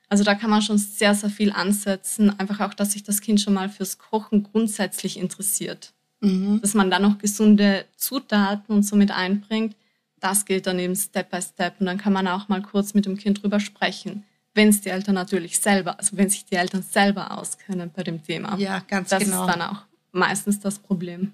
Also 0.09 0.25
da 0.25 0.35
kann 0.35 0.51
man 0.51 0.62
schon 0.62 0.79
sehr, 0.79 1.15
sehr 1.15 1.31
viel 1.31 1.53
ansetzen. 1.53 2.39
Einfach 2.39 2.61
auch, 2.61 2.75
dass 2.75 2.93
sich 2.93 3.03
das 3.03 3.21
Kind 3.21 3.41
schon 3.41 3.55
mal 3.55 3.69
fürs 3.69 3.99
Kochen 3.99 4.43
grundsätzlich 4.43 5.19
interessiert. 5.19 5.93
Mhm. 6.21 6.61
Dass 6.61 6.75
man 6.75 6.91
da 6.91 6.99
noch 6.99 7.19
gesunde 7.19 7.85
Zutaten 7.97 8.75
und 8.75 8.83
so 8.85 8.97
mit 8.97 9.11
einbringt. 9.11 9.77
Das 10.21 10.45
geht 10.45 10.67
dann 10.67 10.79
eben 10.79 10.97
Step 10.97 11.31
by 11.31 11.41
Step. 11.41 11.81
Und 11.81 11.87
dann 11.87 11.99
kann 11.99 12.13
man 12.13 12.27
auch 12.29 12.49
mal 12.49 12.63
kurz 12.63 12.95
mit 12.95 13.07
dem 13.07 13.17
Kind 13.17 13.43
drüber 13.43 13.61
sprechen 13.61 14.25
wenn 14.59 14.69
es 14.71 14.81
die 14.81 14.89
Eltern 14.89 15.15
natürlich 15.15 15.61
selber, 15.61 15.99
also 15.99 16.17
wenn 16.17 16.29
sich 16.29 16.45
die 16.45 16.57
Eltern 16.57 16.83
selber 16.83 17.39
auskennen 17.39 17.91
bei 17.95 18.03
dem 18.03 18.23
Thema. 18.23 18.59
Ja, 18.59 18.81
ganz 18.81 19.09
das 19.09 19.23
genau. 19.23 19.47
Das 19.47 19.55
ist 19.55 19.61
dann 19.61 19.69
auch 19.71 19.83
meistens 20.11 20.61
das 20.61 20.81
Problem. 20.81 21.33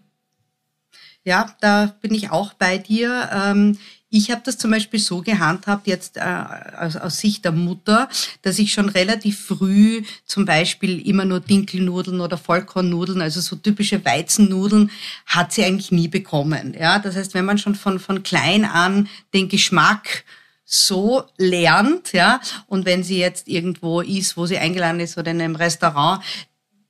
Ja, 1.25 1.57
da 1.61 1.97
bin 2.03 2.13
ich 2.13 2.31
auch 2.31 2.53
bei 2.53 2.77
dir. 2.77 3.31
Ich 4.17 4.31
habe 4.31 4.43
das 4.45 4.59
zum 4.59 4.71
Beispiel 4.71 5.01
so 5.01 5.23
gehandhabt, 5.23 5.89
jetzt 5.89 6.19
äh, 6.19 6.21
aus, 6.79 6.95
aus, 6.95 7.19
Sicht 7.19 7.45
der 7.45 7.51
Mutter, 7.51 8.09
dass 8.43 8.61
ich 8.61 8.73
schon 8.73 8.89
relativ 8.89 9.45
früh 9.45 10.05
zum 10.25 10.45
Beispiel 10.45 11.05
immer 11.05 11.25
nur 11.25 11.41
Dinkelnudeln 11.41 12.21
oder 12.21 12.39
Vollkornnudeln, 12.39 13.21
also 13.21 13.41
so 13.41 13.57
typische 13.57 14.05
Weizennudeln, 14.05 14.93
hat 15.27 15.53
sie 15.53 15.65
eigentlich 15.65 15.91
nie 15.91 16.07
bekommen. 16.07 16.77
Ja, 16.79 17.01
das 17.01 17.17
heißt, 17.17 17.35
wenn 17.35 17.45
man 17.45 17.59
schon 17.59 17.75
von, 17.75 17.99
von 17.99 18.23
klein 18.23 18.65
an 18.65 19.09
den 19.33 19.49
Geschmack 19.49 20.23
so 20.65 21.25
lernt, 21.37 22.13
ja, 22.13 22.41
und 22.69 22.87
wenn 22.87 23.03
sie 23.03 23.19
jetzt 23.19 23.49
irgendwo 23.49 24.01
ist, 24.01 24.37
wo 24.37 24.47
sie 24.47 24.59
eingeladen 24.59 25.01
ist 25.01 25.19
oder 25.19 25.33
in 25.33 25.41
einem 25.41 25.57
Restaurant, 25.57 26.23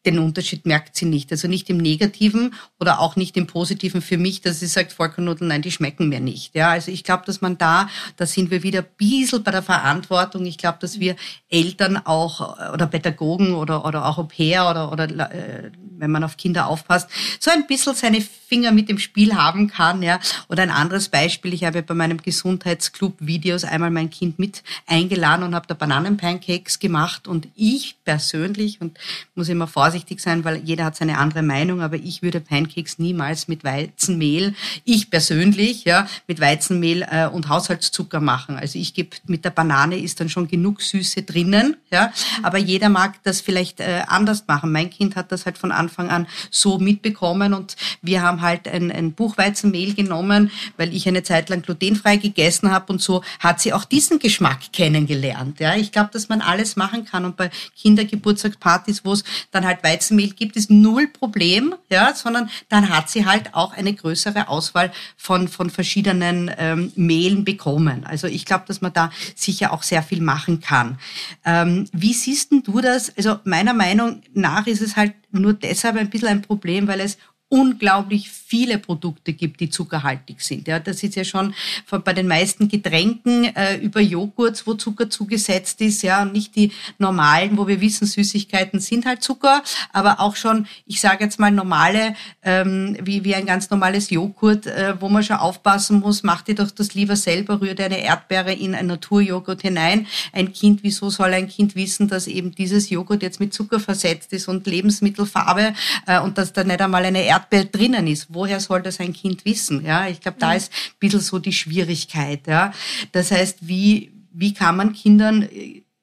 den 0.06 0.18
Unterschied 0.18 0.66
merkt 0.66 0.96
sie 0.96 1.06
nicht. 1.06 1.32
Also 1.32 1.48
nicht 1.48 1.70
im 1.70 1.78
Negativen 1.78 2.54
oder 2.78 3.00
auch 3.00 3.16
nicht 3.16 3.36
im 3.36 3.46
Positiven 3.46 4.02
für 4.02 4.18
mich, 4.18 4.40
dass 4.40 4.60
sie 4.60 4.66
sagt, 4.66 4.92
Vollkornnudeln, 4.92 5.48
nein, 5.48 5.62
die 5.62 5.70
schmecken 5.70 6.08
mir 6.08 6.20
nicht. 6.20 6.54
Ja, 6.54 6.70
also 6.70 6.90
ich 6.90 7.04
glaube, 7.04 7.24
dass 7.26 7.40
man 7.40 7.58
da, 7.58 7.88
da 8.16 8.26
sind 8.26 8.50
wir 8.50 8.62
wieder 8.62 8.80
ein 8.80 8.86
bisschen 8.96 9.42
bei 9.42 9.50
der 9.50 9.62
Verantwortung. 9.62 10.44
Ich 10.46 10.58
glaube, 10.58 10.78
dass 10.80 11.00
wir 11.00 11.16
Eltern 11.48 11.96
auch 11.96 12.72
oder 12.72 12.86
Pädagogen 12.86 13.54
oder, 13.54 13.84
oder 13.84 14.06
auch 14.06 14.18
Au 14.18 14.24
pair 14.24 14.68
oder, 14.70 14.92
oder 14.92 15.04
äh, 15.32 15.70
wenn 15.98 16.10
man 16.10 16.24
auf 16.24 16.36
Kinder 16.36 16.66
aufpasst, 16.66 17.08
so 17.40 17.50
ein 17.50 17.66
bisschen 17.66 17.94
seine 17.94 18.24
Finger 18.54 18.70
mit 18.70 18.88
dem 18.88 19.00
Spiel 19.00 19.34
haben 19.34 19.66
kann. 19.66 20.00
Ja. 20.00 20.20
Oder 20.48 20.62
ein 20.62 20.70
anderes 20.70 21.08
Beispiel, 21.08 21.52
ich 21.52 21.64
habe 21.64 21.82
bei 21.82 21.94
meinem 21.94 22.18
Gesundheitsclub 22.18 23.14
Videos 23.18 23.64
einmal 23.64 23.90
mein 23.90 24.10
Kind 24.10 24.38
mit 24.38 24.62
eingeladen 24.86 25.42
und 25.42 25.56
habe 25.56 25.66
da 25.66 25.74
Bananenpancakes 25.74 26.78
gemacht 26.78 27.26
und 27.26 27.48
ich 27.56 27.96
persönlich, 28.04 28.80
und 28.80 28.96
muss 29.34 29.48
immer 29.48 29.66
vorsichtig 29.66 30.20
sein, 30.20 30.44
weil 30.44 30.58
jeder 30.58 30.84
hat 30.84 30.94
seine 30.94 31.18
andere 31.18 31.42
Meinung, 31.42 31.80
aber 31.80 31.96
ich 31.96 32.22
würde 32.22 32.38
Pancakes 32.38 33.00
niemals 33.00 33.48
mit 33.48 33.64
Weizenmehl, 33.64 34.54
ich 34.84 35.10
persönlich, 35.10 35.84
ja, 35.84 36.06
mit 36.28 36.40
Weizenmehl 36.40 37.04
äh, 37.10 37.26
und 37.26 37.48
Haushaltszucker 37.48 38.20
machen. 38.20 38.56
Also 38.56 38.78
ich 38.78 38.94
gebe 38.94 39.16
mit 39.26 39.44
der 39.44 39.50
Banane 39.50 39.98
ist 39.98 40.20
dann 40.20 40.28
schon 40.28 40.46
genug 40.46 40.80
Süße 40.80 41.22
drinnen, 41.22 41.76
ja, 41.90 42.12
aber 42.44 42.58
jeder 42.58 42.88
mag 42.88 43.20
das 43.24 43.40
vielleicht 43.40 43.80
äh, 43.80 44.02
anders 44.06 44.44
machen. 44.46 44.70
Mein 44.70 44.90
Kind 44.90 45.16
hat 45.16 45.32
das 45.32 45.44
halt 45.44 45.58
von 45.58 45.72
Anfang 45.72 46.08
an 46.10 46.28
so 46.52 46.78
mitbekommen 46.78 47.52
und 47.52 47.74
wir 48.00 48.22
haben 48.22 48.43
halt 48.44 48.68
ein, 48.68 48.92
ein 48.92 49.12
Buchweizenmehl 49.12 49.94
genommen, 49.94 50.50
weil 50.76 50.94
ich 50.94 51.08
eine 51.08 51.24
Zeit 51.24 51.48
lang 51.48 51.62
glutenfrei 51.62 52.16
gegessen 52.16 52.70
habe 52.70 52.92
und 52.92 53.02
so 53.02 53.24
hat 53.40 53.60
sie 53.60 53.72
auch 53.72 53.84
diesen 53.84 54.20
Geschmack 54.20 54.72
kennengelernt. 54.72 55.58
Ja, 55.58 55.74
ich 55.74 55.90
glaube, 55.90 56.10
dass 56.12 56.28
man 56.28 56.40
alles 56.40 56.76
machen 56.76 57.04
kann 57.04 57.24
und 57.24 57.36
bei 57.36 57.50
Kindergeburtstagspartys, 57.76 59.04
wo 59.04 59.12
es 59.12 59.24
dann 59.50 59.66
halt 59.66 59.82
Weizenmehl 59.82 60.30
gibt, 60.30 60.56
ist 60.56 60.70
null 60.70 61.08
Problem, 61.08 61.74
ja, 61.90 62.14
sondern 62.14 62.48
dann 62.68 62.88
hat 62.88 63.10
sie 63.10 63.26
halt 63.26 63.54
auch 63.54 63.72
eine 63.72 63.92
größere 63.94 64.48
Auswahl 64.48 64.92
von, 65.16 65.48
von 65.48 65.70
verschiedenen 65.70 66.50
ähm, 66.58 66.92
Mehlen 66.94 67.44
bekommen. 67.44 68.04
Also 68.04 68.26
ich 68.26 68.44
glaube, 68.44 68.64
dass 68.68 68.80
man 68.80 68.92
da 68.92 69.10
sicher 69.34 69.72
auch 69.72 69.82
sehr 69.82 70.02
viel 70.02 70.20
machen 70.20 70.60
kann. 70.60 70.98
Ähm, 71.44 71.88
wie 71.92 72.12
siehst 72.12 72.52
du 72.52 72.80
das? 72.80 73.16
Also 73.16 73.38
meiner 73.44 73.74
Meinung 73.74 74.22
nach 74.34 74.66
ist 74.66 74.82
es 74.82 74.96
halt 74.96 75.14
nur 75.32 75.54
deshalb 75.54 75.96
ein 75.96 76.10
bisschen 76.10 76.28
ein 76.28 76.42
Problem, 76.42 76.86
weil 76.86 77.00
es 77.00 77.18
unglaublich 77.54 78.30
viele 78.54 78.78
Produkte 78.78 79.32
gibt, 79.32 79.58
die 79.58 79.68
zuckerhaltig 79.68 80.40
sind. 80.40 80.68
Ja, 80.68 80.78
das 80.78 81.02
ist 81.02 81.16
ja 81.16 81.24
schon 81.24 81.54
von, 81.86 82.04
bei 82.04 82.12
den 82.12 82.28
meisten 82.28 82.68
Getränken 82.68 83.46
äh, 83.56 83.78
über 83.78 84.00
Joghurts, 84.00 84.64
wo 84.64 84.74
Zucker 84.74 85.10
zugesetzt 85.10 85.80
ist, 85.80 86.02
ja, 86.02 86.24
nicht 86.24 86.54
die 86.54 86.70
normalen, 86.98 87.58
wo 87.58 87.66
wir 87.66 87.80
wissen, 87.80 88.06
Süßigkeiten 88.06 88.78
sind 88.78 89.06
halt 89.06 89.24
Zucker, 89.24 89.64
aber 89.92 90.20
auch 90.20 90.36
schon, 90.36 90.68
ich 90.86 91.00
sage 91.00 91.24
jetzt 91.24 91.40
mal 91.40 91.50
normale, 91.50 92.14
ähm, 92.44 92.96
wie, 93.02 93.24
wie 93.24 93.34
ein 93.34 93.44
ganz 93.44 93.70
normales 93.70 94.10
Joghurt, 94.10 94.68
äh, 94.68 94.94
wo 95.00 95.08
man 95.08 95.24
schon 95.24 95.38
aufpassen 95.38 95.98
muss, 95.98 96.22
macht 96.22 96.48
ihr 96.48 96.54
doch 96.54 96.70
das 96.70 96.94
lieber 96.94 97.16
selber, 97.16 97.60
rührt 97.60 97.80
eine 97.80 98.04
Erdbeere 98.04 98.52
in 98.52 98.76
ein 98.76 98.86
Naturjoghurt 98.86 99.62
hinein. 99.62 100.06
Ein 100.32 100.52
Kind, 100.52 100.84
wieso 100.84 101.10
soll 101.10 101.32
ein 101.32 101.48
Kind 101.48 101.74
wissen, 101.74 102.06
dass 102.06 102.28
eben 102.28 102.54
dieses 102.54 102.88
Joghurt 102.88 103.24
jetzt 103.24 103.40
mit 103.40 103.52
Zucker 103.52 103.80
versetzt 103.80 104.32
ist 104.32 104.46
und 104.46 104.64
Lebensmittelfarbe 104.64 105.74
äh, 106.06 106.20
und 106.20 106.38
dass 106.38 106.52
da 106.52 106.62
nicht 106.62 106.80
einmal 106.80 107.04
eine 107.04 107.24
Erdbeere 107.24 107.64
drinnen 107.64 108.06
ist? 108.06 108.32
Woher 108.44 108.60
soll 108.60 108.82
das 108.82 109.00
ein 109.00 109.14
Kind 109.14 109.46
wissen? 109.46 109.86
Ja, 109.86 110.06
ich 110.06 110.20
glaube, 110.20 110.36
da 110.38 110.52
ist 110.52 110.70
ein 110.70 110.98
bisschen 111.00 111.20
so 111.20 111.38
die 111.38 111.52
Schwierigkeit. 111.52 112.46
Ja, 112.46 112.72
das 113.12 113.30
heißt, 113.30 113.58
wie 113.62 114.12
wie 114.36 114.52
kann 114.52 114.76
man 114.76 114.92
Kindern 114.92 115.48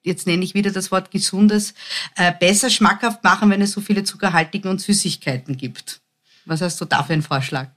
jetzt 0.04 0.26
nenne 0.26 0.44
ich 0.44 0.56
wieder 0.56 0.72
das 0.72 0.92
Wort 0.92 1.12
gesundes, 1.12 1.76
äh, 2.16 2.32
besser 2.40 2.72
schmackhaft 2.72 3.24
machen, 3.24 3.52
wenn 3.52 3.62
es 3.62 3.74
so 3.74 3.82
viele 3.82 4.04
zuckerhaltigen 4.04 4.72
und 4.72 4.82
Süßigkeiten 4.82 5.58
gibt. 5.58 6.02
Was 6.46 6.62
hast 6.62 6.82
du 6.82 6.86
da 6.86 7.04
für 7.04 7.14
einen 7.14 7.22
Vorschlag? 7.22 7.68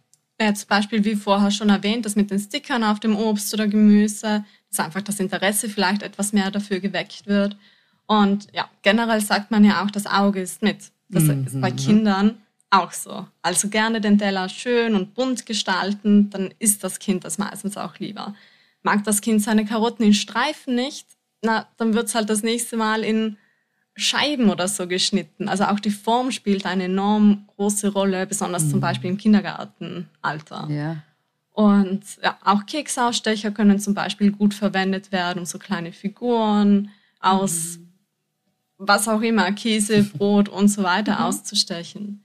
Ja, 0.41 0.55
zum 0.55 0.69
Beispiel, 0.69 1.05
wie 1.05 1.17
vorher 1.17 1.51
schon 1.51 1.69
erwähnt, 1.69 2.07
das 2.07 2.17
mit 2.17 2.31
den 2.31 2.41
Stickern 2.41 2.83
auf 2.83 2.99
dem 2.99 3.15
Obst 3.15 3.53
oder 3.53 3.69
Gemüse, 3.69 4.45
dass 4.71 4.85
einfach 4.85 5.03
das 5.03 5.21
Interesse 5.21 5.69
vielleicht 5.69 6.03
etwas 6.03 6.33
mehr 6.33 6.51
dafür 6.51 6.81
geweckt 6.81 7.27
wird. 7.27 7.59
Und 8.07 8.49
ja, 8.55 8.69
generell 8.81 9.21
sagt 9.21 9.51
man 9.51 9.63
ja 9.63 9.85
auch, 9.85 9.91
das 9.91 10.07
Auge 10.07 10.41
ist 10.41 10.63
mit. 10.63 10.91
Das 11.11 11.25
mhm. 11.25 11.45
ist 11.45 11.61
bei 11.61 11.71
Kindern 11.71 12.39
auch 12.83 12.93
so. 12.93 13.27
Also 13.43 13.69
gerne 13.69 14.01
den 14.01 14.19
Teller 14.19 14.49
schön 14.49 14.95
und 14.95 15.15
bunt 15.15 15.47
gestalten, 15.47 16.31
dann 16.31 16.53
isst 16.59 16.85
das 16.85 16.99
Kind 16.99 17.25
das 17.25 17.39
meistens 17.39 17.77
auch 17.77 17.99
lieber. 17.99 18.35
Mag 18.83 19.05
das 19.05 19.21
Kind 19.21 19.43
seine 19.43 19.65
Karotten 19.65 20.05
in 20.05 20.15
Streifen 20.15 20.75
nicht, 20.75 21.07
na, 21.43 21.67
dann 21.77 21.95
wird 21.95 22.09
es 22.09 22.15
halt 22.15 22.31
das 22.31 22.43
nächste 22.43 22.77
Mal 22.77 23.05
in 23.05 23.37
Scheiben 23.97 24.51
oder 24.51 24.67
so 24.67 24.89
geschnitten. 24.89 25.49
Also 25.49 25.65
auch 25.65 25.79
die 25.79 25.91
Form 25.91 26.33
spielt 26.33 26.67
eine 26.67 26.85
enorm 26.85 27.47
große 27.57 27.93
Rolle, 27.93 28.27
besonders 28.27 28.65
mhm. 28.65 28.71
zum 28.71 28.81
Beispiel 28.81 29.11
im 29.11 29.19
Kindergartenalter. 29.19 30.69
Ja. 30.69 30.97
Und 31.53 32.03
ja, 32.23 32.37
auch 32.43 32.67
Keksausstecher 32.67 33.53
können 33.53 33.79
zum 33.79 33.95
Beispiel 33.95 34.33
gut 34.33 34.55
verwendet 34.55 35.13
werden, 35.13 35.41
um 35.41 35.45
so 35.45 35.59
kleine 35.59 35.93
Figuren 35.93 36.91
aus 37.21 37.79
mhm. 37.79 37.89
was 38.79 39.07
auch 39.07 39.21
immer, 39.21 39.53
Käse, 39.53 40.03
Brot 40.03 40.49
und 40.49 40.69
so 40.69 40.83
weiter 40.83 41.21
mhm. 41.21 41.25
auszustechen. 41.27 42.24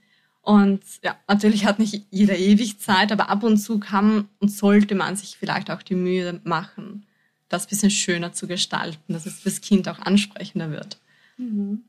Und 0.50 0.82
ja, 1.04 1.16
natürlich 1.28 1.68
hat 1.68 1.78
nicht 1.78 2.08
jeder 2.10 2.36
ewig 2.36 2.80
Zeit, 2.80 3.12
aber 3.12 3.30
ab 3.30 3.44
und 3.44 3.58
zu 3.58 3.80
kann 3.80 4.30
und 4.40 4.50
sollte 4.50 4.96
man 4.96 5.16
sich 5.16 5.38
vielleicht 5.38 5.70
auch 5.70 5.84
die 5.84 5.94
Mühe 5.94 6.42
machen, 6.44 7.06
das 7.50 7.68
bisschen 7.68 7.92
schöner 7.92 8.34
zu 8.34 8.48
gestalten, 8.48 9.14
dass 9.14 9.28
es 9.28 9.42
fürs 9.42 9.62
Kind 9.62 9.88
auch 9.88 10.00
ansprechender 10.00 10.72
wird. 10.72 11.00
Mhm. 11.38 11.84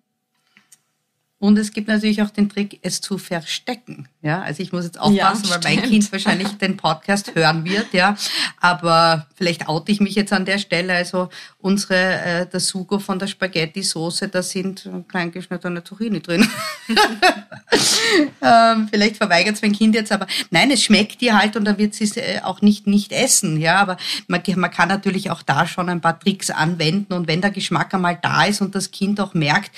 Und 1.40 1.56
es 1.56 1.72
gibt 1.72 1.88
natürlich 1.88 2.20
auch 2.20 2.28
den 2.28 2.50
Trick, 2.50 2.78
es 2.82 3.00
zu 3.00 3.16
verstecken. 3.16 4.10
Ja, 4.20 4.42
also 4.42 4.62
ich 4.62 4.72
muss 4.72 4.84
jetzt 4.84 5.00
aufpassen, 5.00 5.46
ja, 5.46 5.50
weil 5.50 5.60
mein 5.76 5.82
Kind 5.88 6.12
wahrscheinlich 6.12 6.48
den 6.58 6.76
Podcast 6.76 7.34
hören 7.34 7.64
wird. 7.64 7.94
Ja, 7.94 8.14
aber 8.60 9.26
vielleicht 9.36 9.66
oute 9.66 9.90
ich 9.90 10.00
mich 10.00 10.14
jetzt 10.14 10.34
an 10.34 10.44
der 10.44 10.58
Stelle. 10.58 10.92
Also 10.92 11.30
unsere 11.56 11.94
äh, 11.96 12.46
der 12.46 12.60
Sugo 12.60 12.98
von 12.98 13.18
der 13.18 13.26
Spaghetti-Soße, 13.26 14.28
da 14.28 14.42
sind 14.42 14.86
kleingeschnittene 15.08 15.82
Zucchini 15.82 16.20
drin. 16.20 16.46
ähm, 18.42 18.88
vielleicht 18.90 19.16
verweigert 19.16 19.54
es 19.54 19.62
mein 19.62 19.72
Kind 19.72 19.94
jetzt, 19.94 20.12
aber 20.12 20.26
nein, 20.50 20.70
es 20.70 20.82
schmeckt 20.82 21.22
ihr 21.22 21.38
halt 21.38 21.56
und 21.56 21.64
dann 21.64 21.78
wird 21.78 21.94
sie 21.94 22.04
es 22.04 22.18
äh, 22.18 22.40
auch 22.44 22.60
nicht 22.60 22.86
nicht 22.86 23.12
essen. 23.12 23.58
Ja, 23.58 23.76
aber 23.76 23.96
man, 24.28 24.42
man 24.56 24.70
kann 24.70 24.90
natürlich 24.90 25.30
auch 25.30 25.40
da 25.40 25.66
schon 25.66 25.88
ein 25.88 26.02
paar 26.02 26.20
Tricks 26.20 26.50
anwenden 26.50 27.14
und 27.14 27.28
wenn 27.28 27.40
der 27.40 27.50
Geschmack 27.50 27.94
einmal 27.94 28.18
da 28.20 28.44
ist 28.44 28.60
und 28.60 28.74
das 28.74 28.90
Kind 28.90 29.18
auch 29.20 29.32
merkt, 29.32 29.70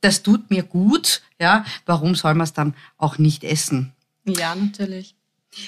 das 0.00 0.22
tut 0.22 0.50
mir 0.50 0.62
gut, 0.62 1.22
ja, 1.38 1.64
warum 1.86 2.14
soll 2.14 2.34
man 2.34 2.44
es 2.44 2.52
dann 2.52 2.74
auch 2.96 3.18
nicht 3.18 3.44
essen? 3.44 3.92
Ja, 4.24 4.54
natürlich. 4.54 5.14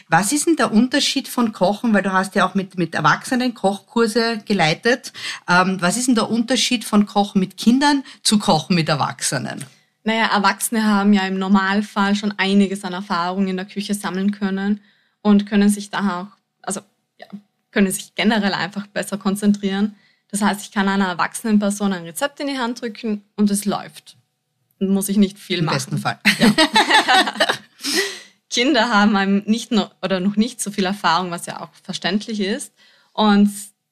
Was 0.08 0.32
ist 0.32 0.46
denn 0.46 0.56
der 0.56 0.72
Unterschied 0.72 1.26
von 1.26 1.52
Kochen, 1.52 1.92
weil 1.92 2.02
du 2.02 2.12
hast 2.12 2.34
ja 2.34 2.46
auch 2.46 2.54
mit, 2.54 2.78
mit 2.78 2.94
Erwachsenen 2.94 3.54
Kochkurse 3.54 4.38
geleitet. 4.44 5.12
Ähm, 5.48 5.78
was 5.80 5.96
ist 5.96 6.06
denn 6.06 6.14
der 6.14 6.30
Unterschied 6.30 6.84
von 6.84 7.06
Kochen 7.06 7.40
mit 7.40 7.56
Kindern 7.56 8.04
zu 8.22 8.38
Kochen 8.38 8.76
mit 8.76 8.88
Erwachsenen? 8.88 9.64
Naja, 10.04 10.26
Erwachsene 10.26 10.84
haben 10.84 11.12
ja 11.12 11.26
im 11.26 11.38
Normalfall 11.38 12.14
schon 12.14 12.32
einiges 12.38 12.84
an 12.84 12.92
Erfahrung 12.92 13.48
in 13.48 13.56
der 13.56 13.66
Küche 13.66 13.94
sammeln 13.94 14.30
können 14.30 14.80
und 15.20 15.46
können 15.46 15.68
sich 15.68 15.90
da 15.90 16.22
auch, 16.22 16.36
also 16.62 16.80
ja, 17.18 17.26
können 17.72 17.90
sich 17.90 18.14
generell 18.14 18.54
einfach 18.54 18.86
besser 18.86 19.18
konzentrieren. 19.18 19.96
Das 20.28 20.42
heißt, 20.42 20.62
ich 20.62 20.70
kann 20.70 20.88
einer 20.88 21.08
erwachsenen 21.08 21.58
Person 21.58 21.92
ein 21.92 22.04
Rezept 22.04 22.38
in 22.40 22.46
die 22.46 22.58
Hand 22.58 22.80
drücken 22.80 23.24
und 23.36 23.50
es 23.50 23.64
läuft 23.64 24.16
muss 24.88 25.08
ich 25.08 25.16
nicht 25.16 25.38
viel 25.38 25.58
Im 25.58 25.66
machen. 25.66 25.74
Im 25.74 25.78
besten 25.78 25.98
Fall. 25.98 26.18
Ja. 26.38 26.52
Kinder 28.50 28.90
haben 28.90 29.42
nicht 29.46 29.72
noch, 29.72 29.92
oder 30.02 30.20
noch 30.20 30.36
nicht 30.36 30.60
so 30.60 30.70
viel 30.70 30.84
Erfahrung, 30.84 31.30
was 31.30 31.46
ja 31.46 31.60
auch 31.60 31.70
verständlich 31.82 32.40
ist. 32.40 32.72
Und 33.12 33.50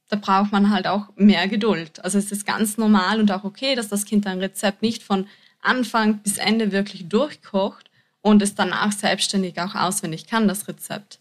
da 0.08 0.16
braucht 0.16 0.52
man 0.52 0.70
halt 0.70 0.86
auch 0.86 1.08
mehr 1.16 1.48
Geduld. 1.48 2.04
Also 2.04 2.18
es 2.18 2.30
ist 2.30 2.46
ganz 2.46 2.76
normal 2.76 3.20
und 3.20 3.32
auch 3.32 3.44
okay, 3.44 3.74
dass 3.74 3.88
das 3.88 4.04
Kind 4.04 4.26
ein 4.26 4.38
Rezept 4.38 4.82
nicht 4.82 5.02
von 5.02 5.26
Anfang 5.62 6.18
bis 6.18 6.36
Ende 6.36 6.72
wirklich 6.72 7.08
durchkocht 7.08 7.90
und 8.20 8.42
es 8.42 8.54
danach 8.54 8.92
selbstständig 8.92 9.60
auch 9.60 9.74
auswendig 9.74 10.26
kann, 10.26 10.48
das 10.48 10.68
Rezept. 10.68 11.20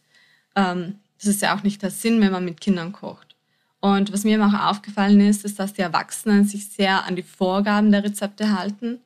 Ähm, 0.55 0.95
das 1.17 1.27
ist 1.27 1.41
ja 1.41 1.55
auch 1.55 1.63
nicht 1.63 1.81
der 1.81 1.91
Sinn, 1.91 2.19
wenn 2.21 2.31
man 2.31 2.45
mit 2.45 2.59
Kindern 2.59 2.91
kocht. 2.91 3.35
Und 3.79 4.11
was 4.11 4.23
mir 4.23 4.45
auch 4.45 4.69
aufgefallen 4.69 5.21
ist, 5.21 5.45
ist, 5.45 5.59
dass 5.59 5.73
die 5.73 5.81
Erwachsenen 5.81 6.45
sich 6.45 6.67
sehr 6.69 7.05
an 7.05 7.15
die 7.15 7.23
Vorgaben 7.23 7.91
der 7.91 8.03
Rezepte 8.03 8.57
halten 8.57 8.99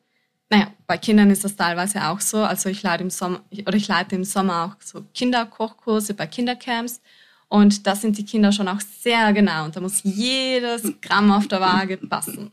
naja, 0.53 0.67
bei 0.85 0.97
Kindern 0.97 1.31
ist 1.31 1.43
das 1.43 1.55
teilweise 1.55 2.07
auch 2.07 2.19
so. 2.19 2.37
Also 2.37 2.69
ich 2.69 2.83
leite 2.83 3.03
im 3.03 3.09
Sommer 3.09 3.41
oder 3.65 3.75
ich 3.75 3.87
leite 3.87 4.15
im 4.15 4.23
Sommer 4.23 4.65
auch 4.65 4.85
so 4.85 5.03
Kinderkochkurse 5.15 6.13
bei 6.13 6.27
Kindercamps. 6.27 7.01
Und 7.49 7.87
da 7.87 7.95
sind 7.95 8.17
die 8.19 8.25
Kinder 8.25 8.51
schon 8.51 8.67
auch 8.67 8.79
sehr 8.79 9.33
genau 9.33 9.65
und 9.65 9.75
da 9.75 9.79
muss 9.79 10.01
jedes 10.03 10.83
Gramm 11.01 11.31
auf 11.31 11.47
der 11.47 11.59
Waage 11.59 11.97
passen. 11.97 12.51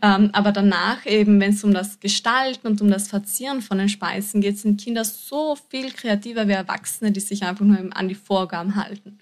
Ähm, 0.00 0.30
aber 0.32 0.52
danach 0.52 1.04
eben, 1.06 1.40
wenn 1.40 1.52
es 1.52 1.64
um 1.64 1.72
das 1.72 2.00
Gestalten 2.00 2.66
und 2.66 2.80
um 2.80 2.90
das 2.90 3.08
Verzieren 3.08 3.62
von 3.62 3.78
den 3.78 3.88
Speisen 3.88 4.40
geht, 4.40 4.58
sind 4.58 4.80
Kinder 4.80 5.04
so 5.04 5.56
viel 5.70 5.90
kreativer 5.90 6.48
wie 6.48 6.52
Erwachsene, 6.52 7.12
die 7.12 7.20
sich 7.20 7.42
einfach 7.44 7.64
nur 7.64 7.78
an 7.96 8.08
die 8.08 8.14
Vorgaben 8.14 8.76
halten. 8.76 9.18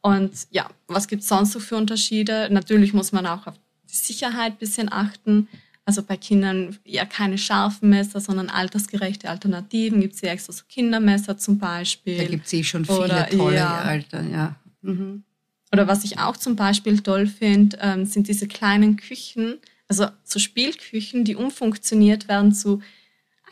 Und 0.00 0.32
ja, 0.50 0.68
was 0.86 1.08
gibt 1.08 1.22
es 1.22 1.28
sonst 1.28 1.52
so 1.52 1.60
für 1.60 1.76
Unterschiede? 1.76 2.48
Natürlich 2.50 2.92
muss 2.94 3.12
man 3.12 3.26
auch 3.26 3.46
auf 3.46 3.54
die 3.90 3.96
Sicherheit 3.96 4.52
ein 4.54 4.58
bisschen 4.58 4.92
achten. 4.92 5.48
Also 5.86 6.02
bei 6.02 6.16
Kindern 6.16 6.78
ja 6.84 7.04
keine 7.04 7.36
scharfen 7.36 7.90
Messer, 7.90 8.20
sondern 8.20 8.48
altersgerechte 8.48 9.28
Alternativen. 9.28 10.00
Gibt 10.00 10.14
es 10.14 10.22
ja 10.22 10.30
extra 10.30 10.52
so 10.52 10.64
Kindermesser 10.68 11.36
zum 11.36 11.58
Beispiel. 11.58 12.16
Da 12.16 12.24
gibt 12.24 12.46
es 12.46 12.52
eh 12.54 12.64
schon 12.64 12.84
viele 12.84 13.00
Oder, 13.00 13.28
tolle 13.28 13.56
ja. 13.56 13.80
Alter, 13.80 14.22
ja. 14.22 14.56
Mhm. 14.80 15.24
Oder 15.72 15.86
was 15.86 16.04
ich 16.04 16.18
auch 16.18 16.36
zum 16.36 16.56
Beispiel 16.56 17.00
toll 17.00 17.26
finde, 17.26 17.76
ähm, 17.80 18.06
sind 18.06 18.28
diese 18.28 18.46
kleinen 18.46 18.96
Küchen, 18.96 19.58
also 19.88 20.06
so 20.22 20.38
Spielküchen, 20.38 21.24
die 21.24 21.36
umfunktioniert 21.36 22.28
werden 22.28 22.52
zu 22.52 22.80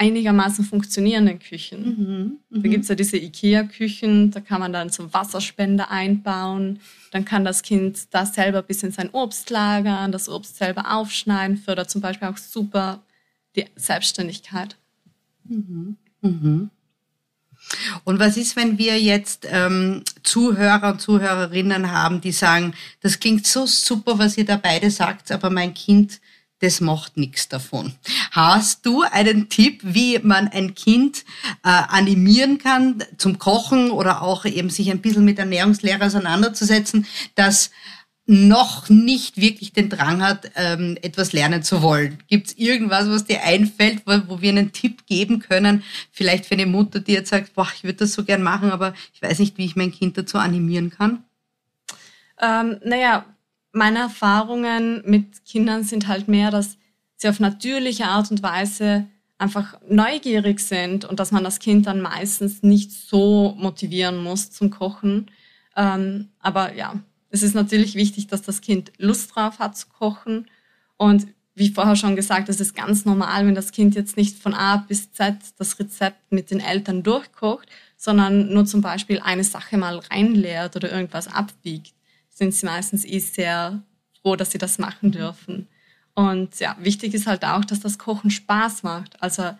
einigermaßen 0.03 0.65
funktionierenden 0.65 1.39
Küchen. 1.39 1.85
Mhm, 1.85 2.39
da 2.51 2.59
mhm. 2.59 2.71
gibt 2.71 2.83
es 2.83 2.89
ja 2.89 2.95
diese 2.97 3.17
IKEA-Küchen, 3.17 4.33
da 4.33 4.41
kann 4.41 4.61
man 4.61 4.73
dann 4.73 4.91
so 4.91 5.13
Wasserspender 5.13 5.91
einbauen. 5.91 6.81
Dann 7.13 7.25
kann 7.25 7.45
das 7.45 7.63
Kind 7.63 7.99
da 8.11 8.27
selber 8.27 8.59
ein 8.59 8.67
bisschen 8.67 8.91
sein 8.91 9.11
Obst 9.13 9.51
lagern, 9.51 10.11
das 10.11 10.29
Obst 10.29 10.57
selber 10.57 10.93
aufschneiden, 10.93 11.57
fördert 11.57 11.91
zum 11.91 12.01
Beispiel 12.01 12.29
auch 12.29 12.37
super 12.37 13.01
die 13.55 13.67
Selbstständigkeit. 13.77 14.77
Mhm. 15.45 15.97
Mhm. 16.21 16.71
Und 18.03 18.19
was 18.19 18.37
ist, 18.37 18.57
wenn 18.57 18.77
wir 18.79 19.01
jetzt 19.01 19.47
ähm, 19.49 20.03
Zuhörer 20.25 20.93
und 20.93 21.01
Zuhörerinnen 21.01 21.93
haben, 21.93 22.21
die 22.21 22.33
sagen, 22.33 22.75
das 23.01 23.21
klingt 23.21 23.47
so 23.47 23.67
super, 23.67 24.19
was 24.19 24.37
ihr 24.37 24.45
da 24.45 24.57
beide 24.57 24.91
sagt, 24.91 25.31
aber 25.31 25.49
mein 25.49 25.75
Kind 25.75 26.21
das 26.63 26.81
macht 26.81 27.17
nichts 27.17 27.49
davon. 27.49 27.93
Hast 28.31 28.87
du 28.87 29.03
einen 29.03 29.49
Tipp, 29.49 29.81
wie 29.83 30.21
man 30.21 30.47
ein 30.49 30.75
Kind 30.75 31.25
äh, 31.65 31.69
animieren 31.69 32.59
kann 32.59 33.03
zum 33.19 33.39
Kochen 33.39 33.91
oder 33.91 34.23
auch 34.23 34.45
eben 34.45 34.71
sich 34.71 34.91
ein 34.91 35.01
bisschen 35.01 35.25
mit 35.25 35.41
Ernährungslehre 35.41 36.07
auseinanderzusetzen, 36.07 37.07
das 37.35 37.71
noch 38.27 38.89
nicht 38.89 39.39
wirklich 39.39 39.73
den 39.73 39.89
Drang 39.89 40.23
hat, 40.23 40.53
ähm, 40.55 40.97
etwas 41.03 41.33
lernen 41.33 41.65
zu 41.65 41.83
wollen. 41.83 42.19
Gibt 42.29 42.47
es 42.47 42.59
irgendwas, 42.59 43.09
was 43.09 43.25
dir 43.25 43.43
einfällt, 43.43 44.03
wo, 44.07 44.13
wo, 44.29 44.41
wir 44.41 44.51
einen 44.51 44.71
Tipp 44.71 45.07
geben 45.07 45.41
können? 45.41 45.83
Vielleicht 46.13 46.47
für 46.47 46.55
eine 46.55 46.67
Mutter, 46.67 47.01
die 47.01 47.13
jetzt 47.13 47.31
sagt, 47.31 47.55
boah, 47.55 47.69
ich 47.75 47.83
würde 47.83 47.99
das 47.99 48.13
so 48.13 48.23
gern 48.25 48.43
machen, 48.43 48.71
aber 48.71 48.95
ich 49.13 49.21
weiß 49.21 49.41
nicht, 49.41 49.59
wie 49.59 49.65
ich 49.65 49.75
mein 49.75 49.91
Kind 49.91 50.17
dazu 50.17 50.39
animieren 50.39 50.91
kann. 50.91 51.25
Ähm, 52.41 52.79
naja, 52.85 53.25
meine 53.73 54.01
Erfahrungen 54.01 55.03
mit 55.05 55.45
Kindern 55.45 55.85
sind 55.85 56.07
halt 56.07 56.29
mehr, 56.29 56.51
dass 56.51 56.77
sie 57.17 57.29
auf 57.29 57.41
natürliche 57.41 58.07
Art 58.07 58.31
und 58.31 58.43
Weise 58.43 59.07
einfach 59.39 59.81
neugierig 59.89 60.61
sind 60.61 61.05
und 61.05 61.19
dass 61.19 61.33
man 61.33 61.43
das 61.43 61.59
Kind 61.59 61.87
dann 61.87 62.01
meistens 62.01 62.63
nicht 62.63 62.93
so 62.93 63.57
motivieren 63.59 64.23
muss 64.23 64.51
zum 64.53 64.71
Kochen. 64.71 65.31
Ähm, 65.77 66.29
aber 66.39 66.75
ja, 66.75 67.01
es 67.31 67.43
ist 67.43 67.55
natürlich 67.55 67.95
wichtig, 67.95 68.29
dass 68.29 68.43
das 68.43 68.61
Kind 68.61 68.93
Lust 68.99 69.35
drauf 69.35 69.59
hat 69.59 69.77
zu 69.77 69.89
kochen. 69.89 70.47
Und 70.97 71.27
wie 71.55 71.71
vorher 71.71 71.97
schon 71.97 72.15
gesagt, 72.15 72.49
es 72.49 72.61
ist 72.61 72.75
ganz 72.75 73.05
normal, 73.05 73.47
wenn 73.47 73.55
das 73.55 73.73
Kind 73.73 73.95
jetzt 73.95 74.17
nicht 74.17 74.39
von 74.39 74.55
A 74.55 74.77
bis 74.77 75.13
Z 75.13 75.37
das 75.59 75.79
Rezept 75.79 76.31
mit 76.31 76.51
den 76.51 76.61
Eltern 76.61 77.03
durchkocht, 77.03 77.69
sondern 77.97 78.53
nur 78.53 78.65
zum 78.65 78.81
Beispiel 78.81 79.21
eine 79.21 79.45
Sache 79.45 79.77
mal 79.77 79.99
reinleert 79.99 80.77
oder 80.77 80.91
irgendwas 80.91 81.29
abwiegt, 81.29 81.95
sind 82.33 82.55
sie 82.55 82.67
meistens 82.67 83.05
eh 83.05 83.19
sehr 83.19 83.83
froh, 84.21 84.37
dass 84.37 84.51
sie 84.51 84.59
das 84.59 84.79
machen 84.79 85.13
dürfen. 85.13 85.69
Und 86.15 86.59
ja, 86.61 86.77
wichtig 86.81 87.15
ist 87.15 87.27
halt 87.27 87.45
auch, 87.45 87.65
dass 87.65 87.81
das 87.81 87.99
Kochen 87.99 88.31
Spaß 88.31 88.83
macht. 88.83 89.23
Also 89.23 89.51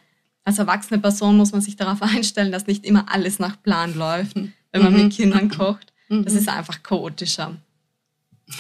als 0.45 0.59
erwachsene 0.59 1.01
Person 1.01 1.37
muss 1.37 1.53
man 1.53 1.61
sich 1.61 1.77
darauf 1.77 2.03
einstellen, 2.03 2.53
dass 2.53 2.67
nicht 2.67 2.85
immer 2.85 3.13
alles 3.13 3.39
nach 3.39 3.63
Plan 3.63 3.95
läuft, 3.95 4.37
wenn 4.37 4.83
man 4.83 4.93
mhm. 4.93 5.05
mit 5.05 5.13
Kindern 5.13 5.49
kocht. 5.49 5.93
Das 6.09 6.35
mhm. 6.35 6.39
ist 6.39 6.49
einfach 6.49 6.83
chaotischer. 6.83 7.57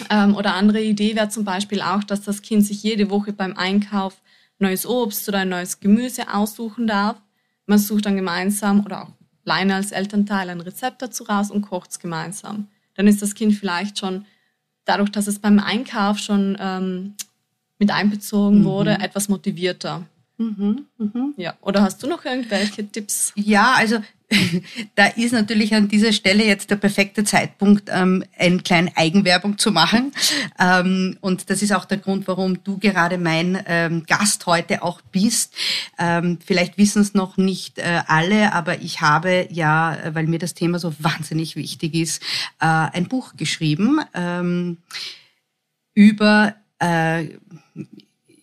Ähm, 0.09 0.35
oder 0.35 0.55
andere 0.55 0.83
Idee 0.83 1.15
wäre 1.17 1.29
zum 1.29 1.45
Beispiel 1.45 1.83
auch, 1.83 2.03
dass 2.05 2.23
das 2.23 2.41
Kind 2.41 2.65
sich 2.65 2.83
jede 2.83 3.11
Woche 3.11 3.33
beim 3.33 3.57
Einkauf 3.57 4.23
neues 4.59 4.87
Obst 4.87 5.29
oder 5.29 5.41
ein 5.41 5.49
neues 5.49 5.81
Gemüse 5.81 6.33
aussuchen 6.33 6.87
darf. 6.87 7.21
Man 7.67 7.79
sucht 7.79 8.07
dann 8.07 8.17
gemeinsam 8.17 8.85
oder 8.87 9.03
auch 9.03 9.11
alleine 9.45 9.75
als 9.75 9.93
Elternteil 9.93 10.49
ein 10.49 10.61
Rezept 10.61 11.03
dazu 11.03 11.25
raus 11.25 11.51
und 11.51 11.63
kocht 11.63 11.91
es 11.91 11.99
gemeinsam. 11.99 12.69
Dann 12.95 13.07
ist 13.07 13.23
das 13.23 13.35
Kind 13.35 13.55
vielleicht 13.55 13.99
schon, 13.99 14.27
dadurch, 14.85 15.11
dass 15.11 15.27
es 15.27 15.39
beim 15.39 15.59
Einkauf 15.59 16.19
schon 16.19 16.57
ähm, 16.61 17.15
mit 17.79 17.91
einbezogen 17.91 18.61
mhm. 18.61 18.65
wurde, 18.65 18.99
etwas 19.01 19.29
motivierter. 19.29 20.07
Mhm, 20.43 20.87
mh. 20.99 21.29
Ja, 21.37 21.55
oder 21.61 21.83
hast 21.83 22.03
du 22.03 22.09
noch 22.09 22.25
irgendwelche 22.25 22.87
Tipps? 22.89 23.33
Ja, 23.37 23.75
also 23.77 23.99
da 24.95 25.07
ist 25.07 25.33
natürlich 25.33 25.75
an 25.75 25.89
dieser 25.89 26.13
Stelle 26.13 26.45
jetzt 26.45 26.71
der 26.71 26.77
perfekte 26.77 27.23
Zeitpunkt, 27.23 27.89
ähm, 27.93 28.25
eine 28.37 28.59
kleine 28.59 28.97
Eigenwerbung 28.97 29.59
zu 29.59 29.71
machen. 29.71 30.13
Ähm, 30.59 31.17
und 31.21 31.49
das 31.51 31.63
ist 31.63 31.73
auch 31.73 31.85
der 31.85 31.99
Grund, 31.99 32.27
warum 32.27 32.65
du 32.65 32.79
gerade 32.79 33.19
mein 33.19 33.63
ähm, 33.67 34.05
Gast 34.07 34.47
heute 34.47 34.83
auch 34.83 35.01
bist. 35.01 35.55
Ähm, 35.99 36.39
vielleicht 36.45 36.79
wissen 36.79 37.03
es 37.03 37.15
noch 37.15 37.37
nicht 37.37 37.79
äh, 37.79 38.03
alle, 38.07 38.53
aber 38.53 38.81
ich 38.81 39.01
habe 39.01 39.47
ja, 39.51 39.99
weil 40.13 40.27
mir 40.27 40.39
das 40.39 40.55
Thema 40.55 40.79
so 40.79 40.93
wahnsinnig 40.99 41.55
wichtig 41.55 41.95
ist, 41.95 42.23
äh, 42.61 42.67
ein 42.67 43.07
Buch 43.07 43.37
geschrieben 43.37 44.01
ähm, 44.15 44.79
über 45.95 46.55
äh, 46.79 47.29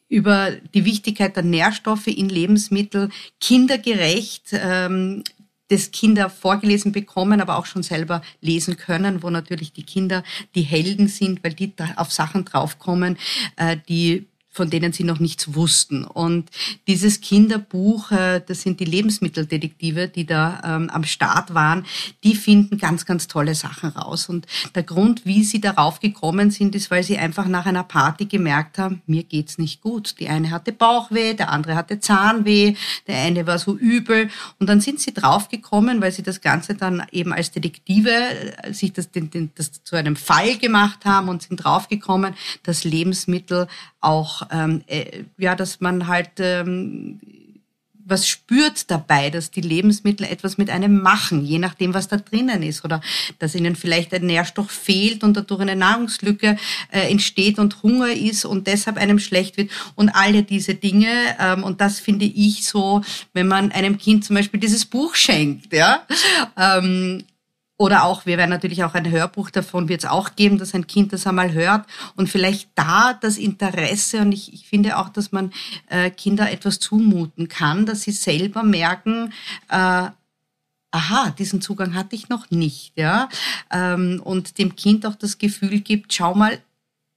über 0.09 0.51
die 0.73 0.85
Wichtigkeit 0.85 1.35
der 1.35 1.43
Nährstoffe 1.43 2.07
in 2.07 2.29
Lebensmitteln 2.29 3.13
kindergerecht 3.39 4.49
ähm, 4.53 5.23
das 5.69 5.91
Kinder 5.91 6.29
vorgelesen 6.29 6.91
bekommen, 6.91 7.41
aber 7.41 7.57
auch 7.57 7.67
schon 7.67 7.83
selber 7.83 8.21
lesen 8.41 8.75
können, 8.75 9.21
wo 9.21 9.29
natürlich 9.29 9.71
die 9.71 9.83
Kinder 9.83 10.23
die 10.55 10.63
Helden 10.63 11.07
sind, 11.07 11.43
weil 11.43 11.53
die 11.53 11.71
auf 11.95 12.11
Sachen 12.11 12.43
draufkommen, 12.43 13.17
äh, 13.55 13.77
die 13.87 14.25
von 14.59 14.69
denen 14.69 14.91
sie 14.91 15.05
noch 15.05 15.21
nichts 15.21 15.55
wussten. 15.55 16.03
Und 16.03 16.49
dieses 16.85 17.21
Kinderbuch, 17.21 18.11
äh, 18.11 18.41
das 18.45 18.61
sind 18.61 18.81
die 18.81 18.85
Lebensmitteldetektive, 18.85 20.09
die 20.09 20.25
da 20.25 20.61
ähm, 20.65 20.89
am 20.89 21.05
Start 21.05 21.53
waren, 21.53 21.85
die 22.25 22.35
finden 22.35 22.77
ganz, 22.77 23.05
ganz 23.05 23.29
tolle 23.29 23.55
Sachen 23.55 23.91
raus. 23.91 24.27
Und 24.27 24.47
der 24.75 24.83
Grund, 24.83 25.25
wie 25.25 25.45
sie 25.45 25.61
darauf 25.61 26.01
gekommen 26.01 26.51
sind, 26.51 26.75
ist, 26.75 26.91
weil 26.91 27.03
sie 27.03 27.17
einfach 27.17 27.45
nach 27.45 27.67
einer 27.67 27.85
Party 27.85 28.25
gemerkt 28.25 28.77
haben, 28.77 29.01
mir 29.07 29.23
geht's 29.23 29.57
nicht 29.59 29.79
gut. 29.79 30.19
Die 30.19 30.27
eine 30.27 30.51
hatte 30.51 30.73
Bauchweh, 30.73 31.35
der 31.35 31.53
andere 31.53 31.75
hatte 31.75 32.01
Zahnweh, 32.01 32.73
der 33.07 33.21
eine 33.21 33.47
war 33.47 33.59
so 33.59 33.77
übel. 33.77 34.29
Und 34.59 34.67
dann 34.67 34.81
sind 34.81 34.99
sie 34.99 35.13
draufgekommen, 35.13 36.01
weil 36.01 36.11
sie 36.11 36.23
das 36.23 36.41
Ganze 36.41 36.75
dann 36.75 37.05
eben 37.13 37.31
als 37.31 37.51
Detektive 37.51 38.11
äh, 38.11 38.73
sich 38.73 38.91
das, 38.91 39.09
den, 39.09 39.29
den, 39.29 39.51
das 39.55 39.85
zu 39.85 39.95
einem 39.95 40.17
Fall 40.17 40.57
gemacht 40.57 41.05
haben 41.05 41.29
und 41.29 41.43
sind 41.43 41.63
draufgekommen, 41.63 42.33
dass 42.63 42.83
Lebensmittel 42.83 43.69
auch, 44.01 44.43
ähm, 44.51 44.83
äh, 44.87 45.23
ja, 45.37 45.55
dass 45.55 45.81
man 45.81 46.07
halt 46.07 46.31
ähm, 46.39 47.19
was 48.09 48.27
spürt 48.27 48.89
dabei, 48.89 49.29
dass 49.29 49.51
die 49.51 49.61
Lebensmittel 49.61 50.25
etwas 50.25 50.57
mit 50.57 50.69
einem 50.69 51.01
machen, 51.01 51.45
je 51.45 51.59
nachdem, 51.59 51.93
was 51.93 52.07
da 52.07 52.17
drinnen 52.17 52.63
ist. 52.63 52.83
Oder 52.83 53.01
dass 53.37 53.55
ihnen 53.55 53.75
vielleicht 53.75 54.13
ein 54.13 54.25
Nährstoff 54.25 54.71
fehlt 54.71 55.23
und 55.23 55.37
dadurch 55.37 55.61
eine 55.61 55.75
Nahrungslücke 55.75 56.57
äh, 56.91 57.11
entsteht 57.11 57.59
und 57.59 57.83
Hunger 57.83 58.11
ist 58.11 58.45
und 58.45 58.67
deshalb 58.67 58.97
einem 58.97 59.19
schlecht 59.19 59.57
wird. 59.57 59.69
Und 59.95 60.09
alle 60.09 60.43
diese 60.43 60.75
Dinge. 60.75 61.09
Ähm, 61.39 61.63
und 61.63 61.81
das 61.81 61.99
finde 61.99 62.25
ich 62.25 62.65
so, 62.65 63.01
wenn 63.33 63.47
man 63.47 63.71
einem 63.71 63.97
Kind 63.97 64.25
zum 64.25 64.35
Beispiel 64.35 64.59
dieses 64.59 64.85
Buch 64.85 65.15
schenkt, 65.15 65.73
ja. 65.73 66.03
Ähm, 66.57 67.23
oder 67.79 68.03
auch, 68.03 68.25
wir 68.25 68.37
werden 68.37 68.49
natürlich 68.49 68.83
auch 68.83 68.93
ein 68.93 69.09
Hörbuch 69.09 69.49
davon 69.49 69.87
wird 69.87 70.03
es 70.03 70.09
auch 70.09 70.35
geben, 70.35 70.57
dass 70.57 70.75
ein 70.75 70.85
Kind 70.85 71.13
das 71.13 71.25
einmal 71.25 71.53
hört. 71.53 71.85
Und 72.17 72.27
vielleicht 72.27 72.69
da 72.75 73.13
das 73.13 73.37
Interesse 73.37 74.19
und 74.19 74.33
ich, 74.33 74.53
ich 74.53 74.67
finde 74.67 74.97
auch, 74.97 75.07
dass 75.07 75.31
man 75.31 75.53
äh, 75.87 76.11
Kinder 76.11 76.51
etwas 76.51 76.79
zumuten 76.79 77.47
kann, 77.47 77.85
dass 77.85 78.01
sie 78.01 78.11
selber 78.11 78.63
merken, 78.63 79.31
äh, 79.69 80.09
aha, 80.91 81.29
diesen 81.37 81.61
Zugang 81.61 81.93
hatte 81.93 82.15
ich 82.15 82.27
noch 82.27 82.51
nicht, 82.51 82.91
ja, 82.95 83.29
ähm, 83.71 84.21
und 84.25 84.57
dem 84.57 84.75
Kind 84.75 85.05
auch 85.05 85.15
das 85.15 85.37
Gefühl 85.37 85.79
gibt, 85.79 86.13
schau 86.13 86.35
mal, 86.35 86.59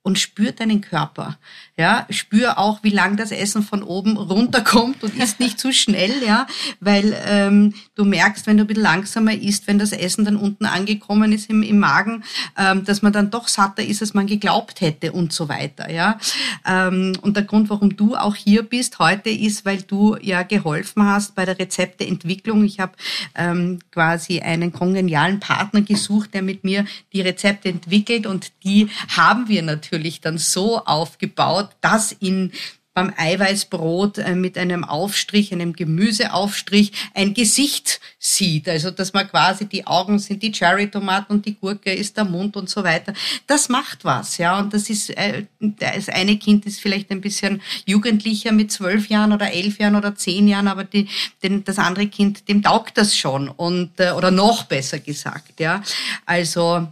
und 0.03 0.19
spür 0.19 0.53
deinen 0.53 0.81
Körper. 0.81 1.39
Ja, 1.77 2.07
spür 2.11 2.59
auch, 2.59 2.83
wie 2.83 2.91
lang 2.91 3.17
das 3.17 3.31
Essen 3.31 3.63
von 3.63 3.83
oben 3.83 4.17
runterkommt 4.17 5.03
und 5.03 5.17
isst 5.17 5.41
nicht 5.41 5.59
zu 5.59 5.73
schnell, 5.73 6.13
ja, 6.27 6.47
weil 6.81 7.17
ähm, 7.27 7.75
du 7.95 8.05
merkst, 8.05 8.47
wenn 8.47 8.57
du 8.57 8.65
ein 8.65 8.67
bisschen 8.67 8.83
langsamer 8.83 9.33
isst, 9.33 9.67
wenn 9.69 9.79
das 9.79 9.93
Essen 9.93 10.25
dann 10.25 10.37
unten 10.37 10.67
angekommen 10.67 11.33
ist 11.33 11.49
im, 11.49 11.63
im 11.63 11.79
Magen, 11.79 12.25
ähm, 12.59 12.85
dass 12.85 13.03
man 13.03 13.13
dann 13.13 13.31
doch 13.31 13.49
satter 13.49 13.83
ist, 13.83 14.03
als 14.03 14.13
man 14.13 14.27
geglaubt 14.27 14.81
hätte 14.81 15.13
und 15.13 15.33
so 15.33 15.49
weiter, 15.49 15.91
ja. 15.91 16.19
Ähm, 16.67 17.17
und 17.23 17.37
der 17.37 17.45
Grund, 17.45 17.71
warum 17.71 17.97
du 17.97 18.17
auch 18.17 18.35
hier 18.35 18.65
bist 18.65 18.99
heute, 18.99 19.31
ist, 19.31 19.65
weil 19.65 19.83
du 19.83 20.17
ja 20.21 20.43
geholfen 20.43 21.05
hast 21.05 21.35
bei 21.35 21.45
der 21.45 21.59
Rezepteentwicklung. 21.59 22.65
Ich 22.65 22.81
habe 22.81 22.93
ähm, 23.35 23.79
quasi 23.93 24.41
einen 24.41 24.73
kongenialen 24.73 25.41
Partner 25.41 25.83
gesucht, 25.83 26.35
der 26.35 26.43
mit 26.43 26.65
mir 26.65 26.85
die 27.13 27.21
Rezepte 27.21 27.69
entwickelt 27.69 28.27
und 28.27 28.53
die 28.65 28.89
haben 29.09 29.49
wir 29.49 29.63
natürlich 29.63 29.92
natürlich 29.93 30.21
dann 30.21 30.39
so 30.39 30.79
aufgebaut, 30.79 31.69
dass 31.81 32.13
in 32.13 32.53
beim 32.95 33.11
Eiweißbrot 33.17 34.19
äh, 34.19 34.35
mit 34.35 34.59
einem 34.59 34.85
Aufstrich, 34.85 35.51
einem 35.51 35.73
Gemüseaufstrich, 35.73 36.93
ein 37.15 37.33
Gesicht 37.33 38.01
sieht. 38.19 38.69
Also, 38.69 38.91
dass 38.91 39.15
man 39.15 39.27
quasi 39.29 39.65
die 39.65 39.87
Augen 39.87 40.19
sind 40.19 40.43
die 40.43 40.53
Cherry-Tomaten 40.53 41.33
und 41.33 41.47
die 41.47 41.55
Gurke 41.55 41.91
ist 41.91 42.19
der 42.19 42.27
Mund 42.27 42.55
und 42.55 42.69
so 42.69 42.85
weiter. 42.85 43.15
Das 43.47 43.71
macht 43.71 44.05
was, 44.05 44.37
ja. 44.37 44.59
Und 44.59 44.75
das 44.75 44.91
ist, 44.91 45.09
äh, 45.09 45.47
das 45.59 46.11
eine 46.11 46.37
Kind 46.37 46.67
ist 46.67 46.81
vielleicht 46.81 47.11
ein 47.11 47.23
bisschen 47.23 47.63
jugendlicher 47.87 48.53
mit 48.53 48.71
zwölf 48.71 49.09
Jahren 49.09 49.33
oder 49.33 49.51
elf 49.53 49.79
Jahren 49.79 49.97
oder 49.97 50.15
zehn 50.15 50.47
Jahren, 50.47 50.69
aber 50.69 50.85
die, 50.85 51.09
den, 51.43 51.65
das 51.65 51.79
andere 51.79 52.09
Kind, 52.09 52.47
dem 52.47 52.63
taugt 52.63 52.99
das 52.99 53.17
schon 53.17 53.49
und, 53.49 53.99
äh, 54.01 54.11
oder 54.11 54.31
noch 54.31 54.65
besser 54.65 54.99
gesagt, 54.99 55.61
ja. 55.61 55.83
Also, 56.27 56.89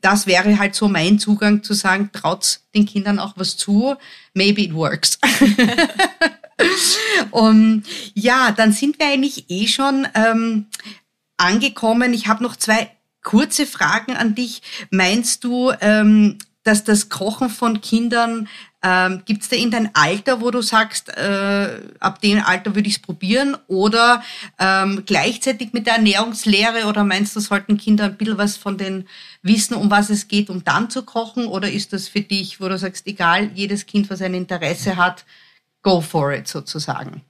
das 0.00 0.26
wäre 0.26 0.58
halt 0.58 0.74
so 0.74 0.88
mein 0.88 1.18
Zugang 1.18 1.62
zu 1.62 1.74
sagen, 1.74 2.10
traut 2.12 2.60
den 2.74 2.86
Kindern 2.86 3.18
auch 3.18 3.34
was 3.36 3.56
zu, 3.56 3.96
maybe 4.34 4.62
it 4.62 4.74
works. 4.74 5.18
Und 7.30 7.84
ja, 8.14 8.52
dann 8.52 8.72
sind 8.72 8.98
wir 8.98 9.06
eigentlich 9.06 9.50
eh 9.50 9.66
schon 9.66 10.06
ähm, 10.14 10.66
angekommen. 11.36 12.14
Ich 12.14 12.28
habe 12.28 12.42
noch 12.42 12.56
zwei 12.56 12.90
kurze 13.22 13.66
Fragen 13.66 14.16
an 14.16 14.34
dich. 14.34 14.62
Meinst 14.90 15.44
du, 15.44 15.72
ähm, 15.80 16.38
dass 16.62 16.84
das 16.84 17.08
Kochen 17.08 17.50
von 17.50 17.80
Kindern 17.80 18.48
ähm, 18.84 19.22
Gibt 19.24 19.42
es 19.42 19.48
da 19.48 19.56
irgendein 19.56 19.90
Alter, 19.94 20.42
wo 20.42 20.50
du 20.50 20.60
sagst, 20.60 21.08
äh, 21.16 21.80
ab 22.00 22.20
dem 22.20 22.42
Alter 22.44 22.74
würde 22.74 22.86
ich 22.86 22.96
es 22.96 23.02
probieren? 23.02 23.56
Oder 23.66 24.22
ähm, 24.58 25.04
gleichzeitig 25.06 25.72
mit 25.72 25.86
der 25.86 25.94
Ernährungslehre? 25.94 26.86
Oder 26.86 27.02
meinst 27.02 27.34
du, 27.34 27.40
sollten 27.40 27.78
Kinder 27.78 28.04
ein 28.04 28.18
bisschen 28.18 28.36
was 28.36 28.58
von 28.58 28.76
den 28.76 29.08
wissen, 29.44 29.74
um 29.74 29.90
was 29.90 30.10
es 30.10 30.26
geht, 30.26 30.50
um 30.50 30.64
dann 30.64 30.90
zu 30.90 31.04
kochen? 31.04 31.46
Oder 31.46 31.70
ist 31.70 31.92
das 31.92 32.08
für 32.08 32.22
dich, 32.22 32.60
wo 32.60 32.68
du 32.68 32.76
sagst, 32.76 33.06
egal, 33.06 33.50
jedes 33.54 33.86
Kind, 33.86 34.10
was 34.10 34.22
ein 34.22 34.34
Interesse 34.34 34.96
hat, 34.96 35.24
go 35.82 36.00
for 36.00 36.32
it 36.32 36.48
sozusagen? 36.48 37.22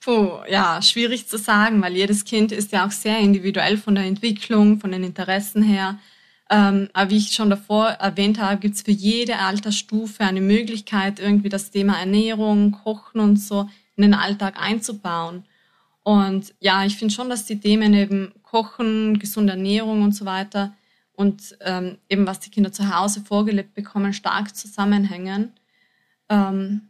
Puh, 0.00 0.40
ja, 0.50 0.82
schwierig 0.82 1.28
zu 1.28 1.38
sagen, 1.38 1.80
weil 1.80 1.94
jedes 1.94 2.24
Kind 2.24 2.50
ist 2.50 2.72
ja 2.72 2.84
auch 2.84 2.90
sehr 2.90 3.18
individuell 3.18 3.78
von 3.78 3.94
der 3.94 4.04
Entwicklung, 4.04 4.80
von 4.80 4.90
den 4.90 5.04
Interessen 5.04 5.62
her. 5.62 5.98
Ähm, 6.50 6.88
aber 6.92 7.10
wie 7.10 7.18
ich 7.18 7.32
schon 7.32 7.50
davor 7.50 7.86
erwähnt 7.90 8.40
habe, 8.40 8.60
gibt 8.60 8.74
es 8.74 8.82
für 8.82 8.90
jede 8.90 9.38
Altersstufe 9.38 10.24
eine 10.24 10.40
Möglichkeit, 10.40 11.20
irgendwie 11.20 11.48
das 11.48 11.70
Thema 11.70 12.00
Ernährung, 12.00 12.72
Kochen 12.72 13.20
und 13.20 13.36
so 13.36 13.70
in 13.94 14.02
den 14.02 14.14
Alltag 14.14 14.60
einzubauen. 14.60 15.44
Und 16.02 16.52
ja, 16.58 16.84
ich 16.84 16.96
finde 16.96 17.14
schon, 17.14 17.30
dass 17.30 17.46
die 17.46 17.60
Themen 17.60 17.94
eben 17.94 18.32
Kochen, 18.42 19.20
gesunde 19.20 19.52
Ernährung 19.52 20.02
und 20.02 20.12
so 20.12 20.24
weiter 20.24 20.74
und 21.22 21.56
ähm, 21.60 21.98
eben 22.08 22.26
was 22.26 22.40
die 22.40 22.50
Kinder 22.50 22.72
zu 22.72 22.94
Hause 22.94 23.20
vorgelebt 23.20 23.74
bekommen, 23.74 24.12
stark 24.12 24.56
zusammenhängen. 24.56 25.52
Ähm, 26.28 26.88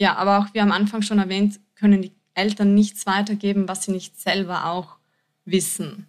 ja, 0.00 0.16
aber 0.16 0.38
auch 0.38 0.54
wie 0.54 0.60
am 0.60 0.72
Anfang 0.72 1.02
schon 1.02 1.18
erwähnt, 1.18 1.60
können 1.74 2.00
die 2.00 2.12
Eltern 2.32 2.74
nichts 2.74 3.06
weitergeben, 3.06 3.68
was 3.68 3.84
sie 3.84 3.92
nicht 3.92 4.18
selber 4.18 4.64
auch 4.64 4.96
wissen. 5.44 6.06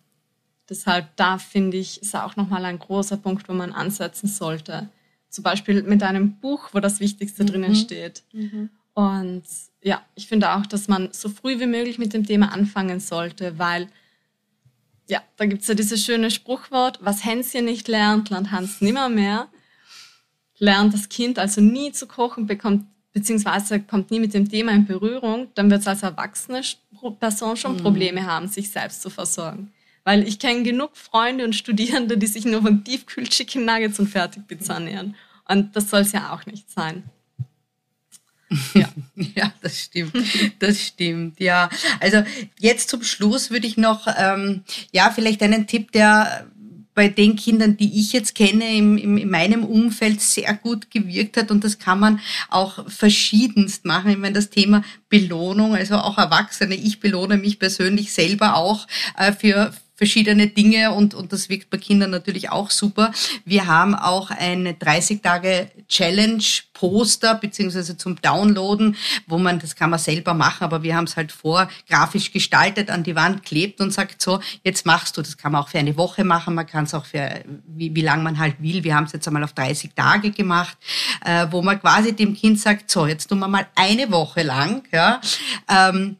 Deshalb 0.69 1.15
da 1.17 1.37
finde 1.37 1.77
ich, 1.77 2.01
ist 2.01 2.15
auch 2.15 2.37
nochmal 2.37 2.63
ein 2.63 2.79
großer 2.79 3.17
Punkt, 3.17 3.49
wo 3.49 3.53
man 3.53 3.73
ansetzen 3.73 4.27
sollte. 4.27 4.87
Zum 5.27 5.43
Beispiel 5.43 5.83
mit 5.83 6.01
einem 6.01 6.37
Buch, 6.37 6.69
wo 6.71 6.79
das 6.79 7.01
Wichtigste 7.01 7.43
mhm. 7.43 7.47
drinnen 7.47 7.75
steht. 7.75 8.23
Mhm. 8.31 8.69
Und 8.93 9.43
ja, 9.81 10.01
ich 10.15 10.27
finde 10.27 10.53
auch, 10.53 10.65
dass 10.65 10.87
man 10.87 11.09
so 11.11 11.27
früh 11.27 11.59
wie 11.59 11.65
möglich 11.65 11.99
mit 11.99 12.13
dem 12.13 12.25
Thema 12.25 12.53
anfangen 12.53 13.01
sollte, 13.01 13.59
weil 13.59 13.87
ja, 15.09 15.21
da 15.37 15.45
gibt 15.45 15.63
es 15.63 15.67
ja 15.67 15.73
dieses 15.73 16.03
schöne 16.03 16.31
Spruchwort, 16.31 16.99
was 17.01 17.25
Hänschen 17.25 17.65
nicht 17.65 17.87
lernt, 17.87 18.29
lernt 18.29 18.51
Hans 18.51 18.79
nimmer 18.79 19.09
mehr. 19.09 19.47
Lernt 20.59 20.93
das 20.93 21.09
Kind 21.09 21.39
also 21.39 21.61
nie 21.61 21.91
zu 21.91 22.05
kochen, 22.05 22.45
bekommt 22.45 22.85
beziehungsweise 23.11 23.79
kommt 23.79 24.11
nie 24.11 24.19
mit 24.19 24.33
dem 24.33 24.47
Thema 24.47 24.71
in 24.71 24.85
Berührung, 24.85 25.47
dann 25.55 25.71
wird 25.71 25.81
es 25.81 25.87
als 25.87 26.03
erwachsene 26.03 26.61
Person 27.19 27.57
schon 27.57 27.73
mhm. 27.73 27.81
Probleme 27.81 28.25
haben, 28.25 28.47
sich 28.47 28.69
selbst 28.69 29.01
zu 29.01 29.09
versorgen. 29.09 29.73
Weil 30.03 30.27
ich 30.27 30.39
kenne 30.39 30.63
genug 30.63 30.95
Freunde 30.95 31.43
und 31.43 31.55
Studierende, 31.55 32.17
die 32.17 32.27
sich 32.27 32.45
nur 32.45 32.61
von 32.61 32.83
Tiefkühl-Chicken 32.83 33.65
Nuggets 33.65 33.99
und 33.99 34.07
Fertigpizza 34.07 34.75
ernähren. 34.75 35.15
Und 35.47 35.75
das 35.75 35.89
soll 35.89 36.01
es 36.01 36.11
ja 36.11 36.33
auch 36.33 36.45
nicht 36.45 36.69
sein. 36.69 37.03
Ja. 38.73 38.89
ja, 39.35 39.53
das 39.61 39.79
stimmt. 39.79 40.13
Das 40.59 40.81
stimmt, 40.81 41.39
ja. 41.39 41.69
Also 41.99 42.23
jetzt 42.59 42.89
zum 42.89 43.03
Schluss 43.03 43.51
würde 43.51 43.67
ich 43.67 43.77
noch, 43.77 44.07
ähm, 44.17 44.63
ja, 44.91 45.11
vielleicht 45.11 45.41
einen 45.43 45.67
Tipp, 45.67 45.91
der 45.91 46.47
bei 46.99 47.07
den 47.07 47.37
Kindern, 47.37 47.77
die 47.77 47.97
ich 47.97 48.11
jetzt 48.11 48.35
kenne, 48.35 48.75
im, 48.75 48.97
im, 48.97 49.17
in 49.17 49.29
meinem 49.29 49.63
Umfeld 49.63 50.19
sehr 50.19 50.53
gut 50.53 50.91
gewirkt 50.91 51.37
hat. 51.37 51.49
Und 51.49 51.63
das 51.63 51.79
kann 51.79 51.97
man 51.97 52.19
auch 52.49 52.89
verschiedenst 52.89 53.85
machen. 53.85 54.11
Ich 54.11 54.17
meine, 54.17 54.33
das 54.33 54.49
Thema 54.49 54.83
Belohnung, 55.07 55.75
also 55.75 55.95
auch 55.95 56.17
Erwachsene, 56.17 56.75
ich 56.75 56.99
belohne 56.99 57.37
mich 57.37 57.57
persönlich 57.57 58.11
selber 58.11 58.55
auch 58.55 58.85
äh, 59.17 59.31
für 59.31 59.71
verschiedene 59.99 60.47
Dinge 60.47 60.93
und, 60.93 61.13
und 61.13 61.33
das 61.33 61.49
wirkt 61.49 61.69
bei 61.69 61.77
Kindern 61.77 62.09
natürlich 62.09 62.49
auch 62.51 62.71
super. 62.71 63.11
Wir 63.43 63.67
haben 63.67 63.95
auch 63.95 64.31
eine 64.31 64.73
30 64.73 65.21
Tage 65.21 65.69
Challenge 65.89 66.41
Poster 66.71 67.35
beziehungsweise 67.35 67.97
zum 67.97 68.15
Downloaden, 68.21 68.95
wo 69.27 69.37
man, 69.37 69.59
das 69.59 69.75
kann 69.75 69.89
man 69.89 69.99
selber 69.99 70.33
machen, 70.33 70.63
aber 70.63 70.83
wir 70.83 70.95
haben 70.95 71.03
es 71.03 71.17
halt 71.17 71.33
vor, 71.33 71.67
grafisch 71.89 72.31
gestaltet, 72.31 72.89
an 72.89 73.03
die 73.03 73.17
Wand 73.17 73.43
klebt 73.43 73.81
und 73.81 73.91
sagt 73.91 74.21
so, 74.21 74.39
jetzt 74.63 74.85
machst 74.85 75.17
du, 75.17 75.21
das 75.21 75.35
kann 75.35 75.51
man 75.51 75.63
auch 75.63 75.67
für 75.67 75.79
eine 75.79 75.97
Woche 75.97 76.23
machen, 76.23 76.55
man 76.55 76.65
kann 76.65 76.85
es 76.85 76.93
auch 76.93 77.05
für, 77.05 77.43
wie, 77.67 77.93
wie 77.93 78.01
lange 78.01 78.23
man 78.23 78.39
halt 78.39 78.55
will, 78.61 78.85
wir 78.85 78.95
haben 78.95 79.03
es 79.03 79.11
jetzt 79.11 79.27
einmal 79.27 79.43
auf 79.43 79.51
30 79.51 79.91
Tage 79.93 80.31
gemacht, 80.31 80.77
äh, 81.25 81.47
wo 81.51 81.61
man 81.61 81.77
quasi 81.77 82.15
dem 82.15 82.33
Kind 82.33 82.57
sagt, 82.57 82.89
so, 82.89 83.05
jetzt 83.05 83.27
tun 83.27 83.39
wir 83.39 83.49
mal 83.49 83.67
eine 83.75 84.09
Woche 84.09 84.43
lang, 84.43 84.83
ja, 84.93 85.19
ähm, 85.67 86.15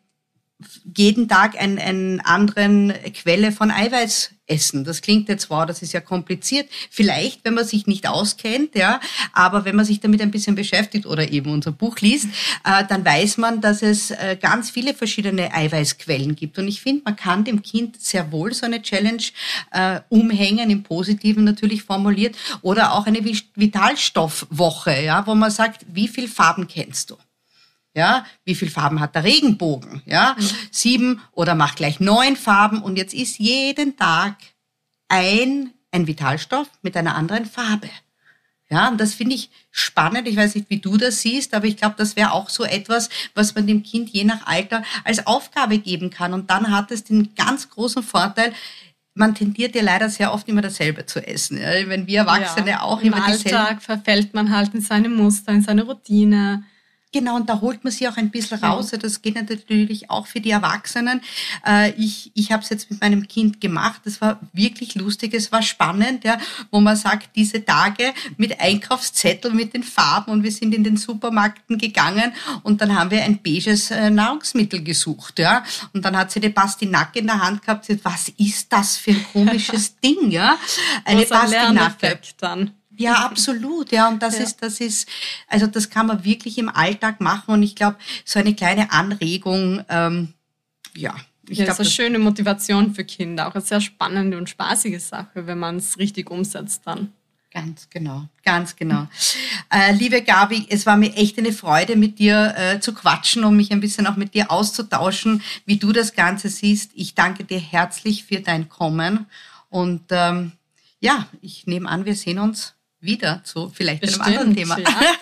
jeden 0.95 1.27
Tag 1.27 1.59
einen, 1.59 1.79
einen 1.79 2.19
anderen 2.21 2.93
Quelle 3.13 3.51
von 3.51 3.71
Eiweiß 3.71 4.31
essen. 4.49 4.83
Das 4.83 5.01
klingt 5.01 5.29
jetzt, 5.29 5.49
wow, 5.49 5.65
das 5.65 5.81
ist 5.81 5.93
ja 5.93 6.01
kompliziert. 6.01 6.67
Vielleicht, 6.89 7.45
wenn 7.45 7.53
man 7.53 7.65
sich 7.65 7.87
nicht 7.87 8.07
auskennt, 8.07 8.75
ja, 8.75 8.99
aber 9.31 9.65
wenn 9.65 9.75
man 9.75 9.85
sich 9.85 9.99
damit 9.99 10.21
ein 10.21 10.31
bisschen 10.31 10.55
beschäftigt 10.55 11.05
oder 11.05 11.31
eben 11.31 11.51
unser 11.51 11.71
Buch 11.71 11.99
liest, 11.99 12.27
äh, 12.65 12.83
dann 12.87 13.05
weiß 13.05 13.37
man, 13.37 13.61
dass 13.61 13.81
es 13.81 14.11
äh, 14.11 14.37
ganz 14.41 14.69
viele 14.69 14.93
verschiedene 14.93 15.53
Eiweißquellen 15.53 16.35
gibt. 16.35 16.57
Und 16.57 16.67
ich 16.67 16.81
finde, 16.81 17.03
man 17.05 17.15
kann 17.15 17.43
dem 17.43 17.61
Kind 17.61 18.01
sehr 18.01 18.31
wohl 18.31 18.53
so 18.53 18.65
eine 18.65 18.81
Challenge 18.81 19.23
äh, 19.71 20.01
umhängen, 20.09 20.69
im 20.69 20.83
Positiven 20.83 21.43
natürlich 21.43 21.83
formuliert, 21.83 22.35
oder 22.61 22.93
auch 22.93 23.05
eine 23.05 23.23
Vitalstoffwoche, 23.23 25.03
ja, 25.03 25.25
wo 25.27 25.35
man 25.35 25.51
sagt, 25.51 25.85
wie 25.87 26.07
viel 26.07 26.27
Farben 26.27 26.67
kennst 26.67 27.11
du? 27.11 27.17
Ja, 27.95 28.25
wie 28.45 28.55
viel 28.55 28.69
Farben 28.69 28.99
hat 28.99 29.15
der 29.15 29.23
Regenbogen? 29.23 30.01
Ja, 30.05 30.35
mhm. 30.37 30.49
sieben 30.71 31.21
oder 31.31 31.55
mach 31.55 31.75
gleich 31.75 31.99
neun 31.99 32.35
Farben 32.35 32.81
und 32.81 32.97
jetzt 32.97 33.13
ist 33.13 33.39
jeden 33.39 33.97
Tag 33.97 34.35
ein, 35.07 35.71
ein 35.91 36.07
Vitalstoff 36.07 36.69
mit 36.81 36.95
einer 36.95 37.15
anderen 37.15 37.45
Farbe. 37.45 37.89
Ja, 38.71 38.87
und 38.89 39.01
das 39.01 39.15
finde 39.15 39.33
ich 39.33 39.49
spannend. 39.71 40.27
Ich 40.27 40.37
weiß 40.37 40.53
nicht, 40.53 40.69
wie 40.69 40.77
du 40.77 40.95
das 40.95 41.21
siehst, 41.21 41.55
aber 41.55 41.65
ich 41.65 41.75
glaube, 41.75 41.95
das 41.97 42.15
wäre 42.15 42.31
auch 42.33 42.49
so 42.49 42.63
etwas, 42.63 43.09
was 43.33 43.55
man 43.55 43.65
dem 43.65 43.81
Kind 43.81 44.09
je 44.09 44.23
nach 44.23 44.45
Alter 44.45 44.83
als 45.03 45.25
Aufgabe 45.25 45.79
geben 45.79 46.11
kann. 46.11 46.33
Und 46.33 46.51
dann 46.51 46.69
hat 46.69 46.91
es 46.91 47.03
den 47.03 47.33
ganz 47.33 47.69
großen 47.71 48.03
Vorteil, 48.03 48.53
man 49.15 49.33
tendiert 49.33 49.75
ja 49.75 49.81
leider 49.81 50.07
sehr 50.09 50.31
oft 50.31 50.47
immer 50.47 50.61
dasselbe 50.61 51.05
zu 51.05 51.25
essen. 51.25 51.57
Ja? 51.57 51.71
Wenn 51.87 52.05
wir 52.05 52.19
Erwachsene 52.19 52.69
ja, 52.69 52.81
auch 52.81 53.01
im 53.01 53.07
immer. 53.07 53.17
Im 53.17 53.23
Alltag 53.23 53.81
verfällt 53.81 54.35
man 54.35 54.55
halt 54.55 54.73
in 54.75 54.81
seine 54.81 55.09
Muster, 55.09 55.51
in 55.51 55.63
seine 55.63 55.83
Routine. 55.83 56.63
Genau, 57.11 57.37
und 57.37 57.49
da 57.49 57.59
holt 57.59 57.83
man 57.83 57.91
sie 57.91 58.07
auch 58.07 58.17
ein 58.17 58.29
bisschen 58.29 58.59
raus. 58.59 58.91
Ja. 58.91 58.99
Das 58.99 59.23
geht 59.23 59.33
natürlich 59.33 60.11
auch 60.11 60.27
für 60.27 60.39
die 60.39 60.51
Erwachsenen. 60.51 61.21
Äh, 61.65 61.91
ich 61.97 62.31
ich 62.35 62.51
habe 62.51 62.61
es 62.61 62.69
jetzt 62.69 62.91
mit 62.91 63.01
meinem 63.01 63.27
Kind 63.27 63.59
gemacht. 63.59 64.01
Das 64.05 64.21
war 64.21 64.39
wirklich 64.53 64.93
lustig, 64.93 65.33
es 65.33 65.51
war 65.51 65.63
spannend, 65.63 66.23
ja, 66.23 66.37
wo 66.69 66.79
man 66.79 66.95
sagt, 66.95 67.35
diese 67.35 67.65
Tage 67.65 68.13
mit 68.37 68.59
Einkaufszettel, 68.59 69.51
mit 69.51 69.73
den 69.73 69.81
Farben 69.81 70.31
und 70.31 70.43
wir 70.43 70.51
sind 70.51 70.75
in 70.75 70.83
den 70.83 70.97
Supermärkten 70.97 71.79
gegangen 71.79 72.31
und 72.61 72.79
dann 72.81 72.95
haben 72.95 73.09
wir 73.09 73.23
ein 73.23 73.41
beiges 73.41 73.89
äh, 73.89 74.11
Nahrungsmittel 74.11 74.83
gesucht. 74.83 75.39
Ja. 75.39 75.63
Und 75.93 76.05
dann 76.05 76.15
hat 76.15 76.31
sie 76.31 76.41
eine 76.41 76.51
Pastinacke 76.51 77.19
in 77.19 77.25
der 77.25 77.41
Hand 77.41 77.63
gehabt. 77.63 77.85
Sie 77.85 77.93
hat, 77.93 78.05
was 78.05 78.29
ist 78.37 78.71
das 78.71 78.97
für 78.97 79.11
ein 79.11 79.25
komisches 79.33 79.95
Ding? 80.03 80.29
Ja? 80.29 80.57
Eine 81.05 81.25
Pastinacke. 81.25 82.19
dann. 82.39 82.78
Ja, 82.99 83.13
absolut. 83.25 83.93
Ja, 83.93 84.09
und 84.09 84.21
das 84.21 84.37
ja. 84.37 84.43
ist, 84.43 84.61
das 84.61 84.81
ist, 84.81 85.07
also 85.47 85.67
das 85.67 85.89
kann 85.89 86.07
man 86.07 86.25
wirklich 86.25 86.57
im 86.57 86.67
Alltag 86.67 87.21
machen. 87.21 87.53
Und 87.53 87.63
ich 87.63 87.73
glaube, 87.73 87.95
so 88.25 88.39
eine 88.39 88.53
kleine 88.53 88.91
Anregung, 88.91 89.85
ähm, 89.87 90.33
ja. 90.95 91.15
Ich 91.47 91.59
ja, 91.59 91.65
glaub, 91.65 91.75
ist 91.75 91.79
eine 91.79 91.89
schöne 91.89 92.19
Motivation 92.19 92.93
für 92.93 93.05
Kinder, 93.05 93.47
auch 93.47 93.55
eine 93.55 93.63
sehr 93.63 93.79
spannende 93.79 94.37
und 94.37 94.49
spaßige 94.49 95.01
Sache, 95.01 95.47
wenn 95.47 95.57
man 95.57 95.77
es 95.77 95.97
richtig 95.97 96.29
umsetzt 96.29 96.81
dann. 96.85 97.13
Ganz 97.51 97.89
genau, 97.89 98.25
ganz 98.43 98.75
genau. 98.75 99.07
Äh, 99.71 99.93
liebe 99.93 100.21
Gabi, 100.21 100.67
es 100.69 100.85
war 100.85 100.97
mir 100.97 101.15
echt 101.15 101.39
eine 101.39 101.53
Freude, 101.53 101.95
mit 101.95 102.19
dir 102.19 102.53
äh, 102.57 102.79
zu 102.81 102.93
quatschen 102.93 103.45
und 103.45 103.55
mich 103.55 103.71
ein 103.71 103.79
bisschen 103.79 104.05
auch 104.07 104.17
mit 104.17 104.35
dir 104.35 104.51
auszutauschen, 104.51 105.41
wie 105.65 105.77
du 105.77 105.93
das 105.93 106.13
Ganze 106.13 106.49
siehst. 106.49 106.91
Ich 106.93 107.15
danke 107.15 107.45
dir 107.45 107.59
herzlich 107.59 108.25
für 108.25 108.41
dein 108.41 108.69
Kommen 108.69 109.25
und 109.69 110.03
ähm, 110.09 110.51
ja, 110.99 111.27
ich 111.41 111.65
nehme 111.65 111.89
an, 111.89 112.05
wir 112.05 112.15
sehen 112.15 112.37
uns 112.37 112.75
wieder 112.99 113.41
zu 113.43 113.69
vielleicht 113.69 114.01
Bestimmt, 114.01 114.25
einem 114.25 114.37
anderen 114.37 114.55
Thema. 114.55 114.79
Ja. 114.79 114.89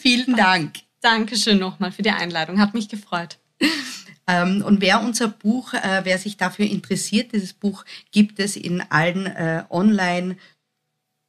Vielen 0.00 0.36
Dank. 0.36 0.76
Dankeschön 1.00 1.58
nochmal 1.58 1.92
für 1.92 2.02
die 2.02 2.10
Einladung. 2.10 2.60
Hat 2.60 2.74
mich 2.74 2.88
gefreut. 2.88 3.38
Ähm, 4.26 4.62
und 4.62 4.80
wer 4.80 5.00
unser 5.00 5.28
Buch, 5.28 5.72
äh, 5.72 6.00
wer 6.04 6.18
sich 6.18 6.36
dafür 6.36 6.66
interessiert, 6.66 7.32
dieses 7.32 7.54
Buch 7.54 7.84
gibt 8.12 8.40
es 8.40 8.56
in 8.56 8.82
allen 8.82 9.26
äh, 9.26 9.64
Online- 9.70 10.36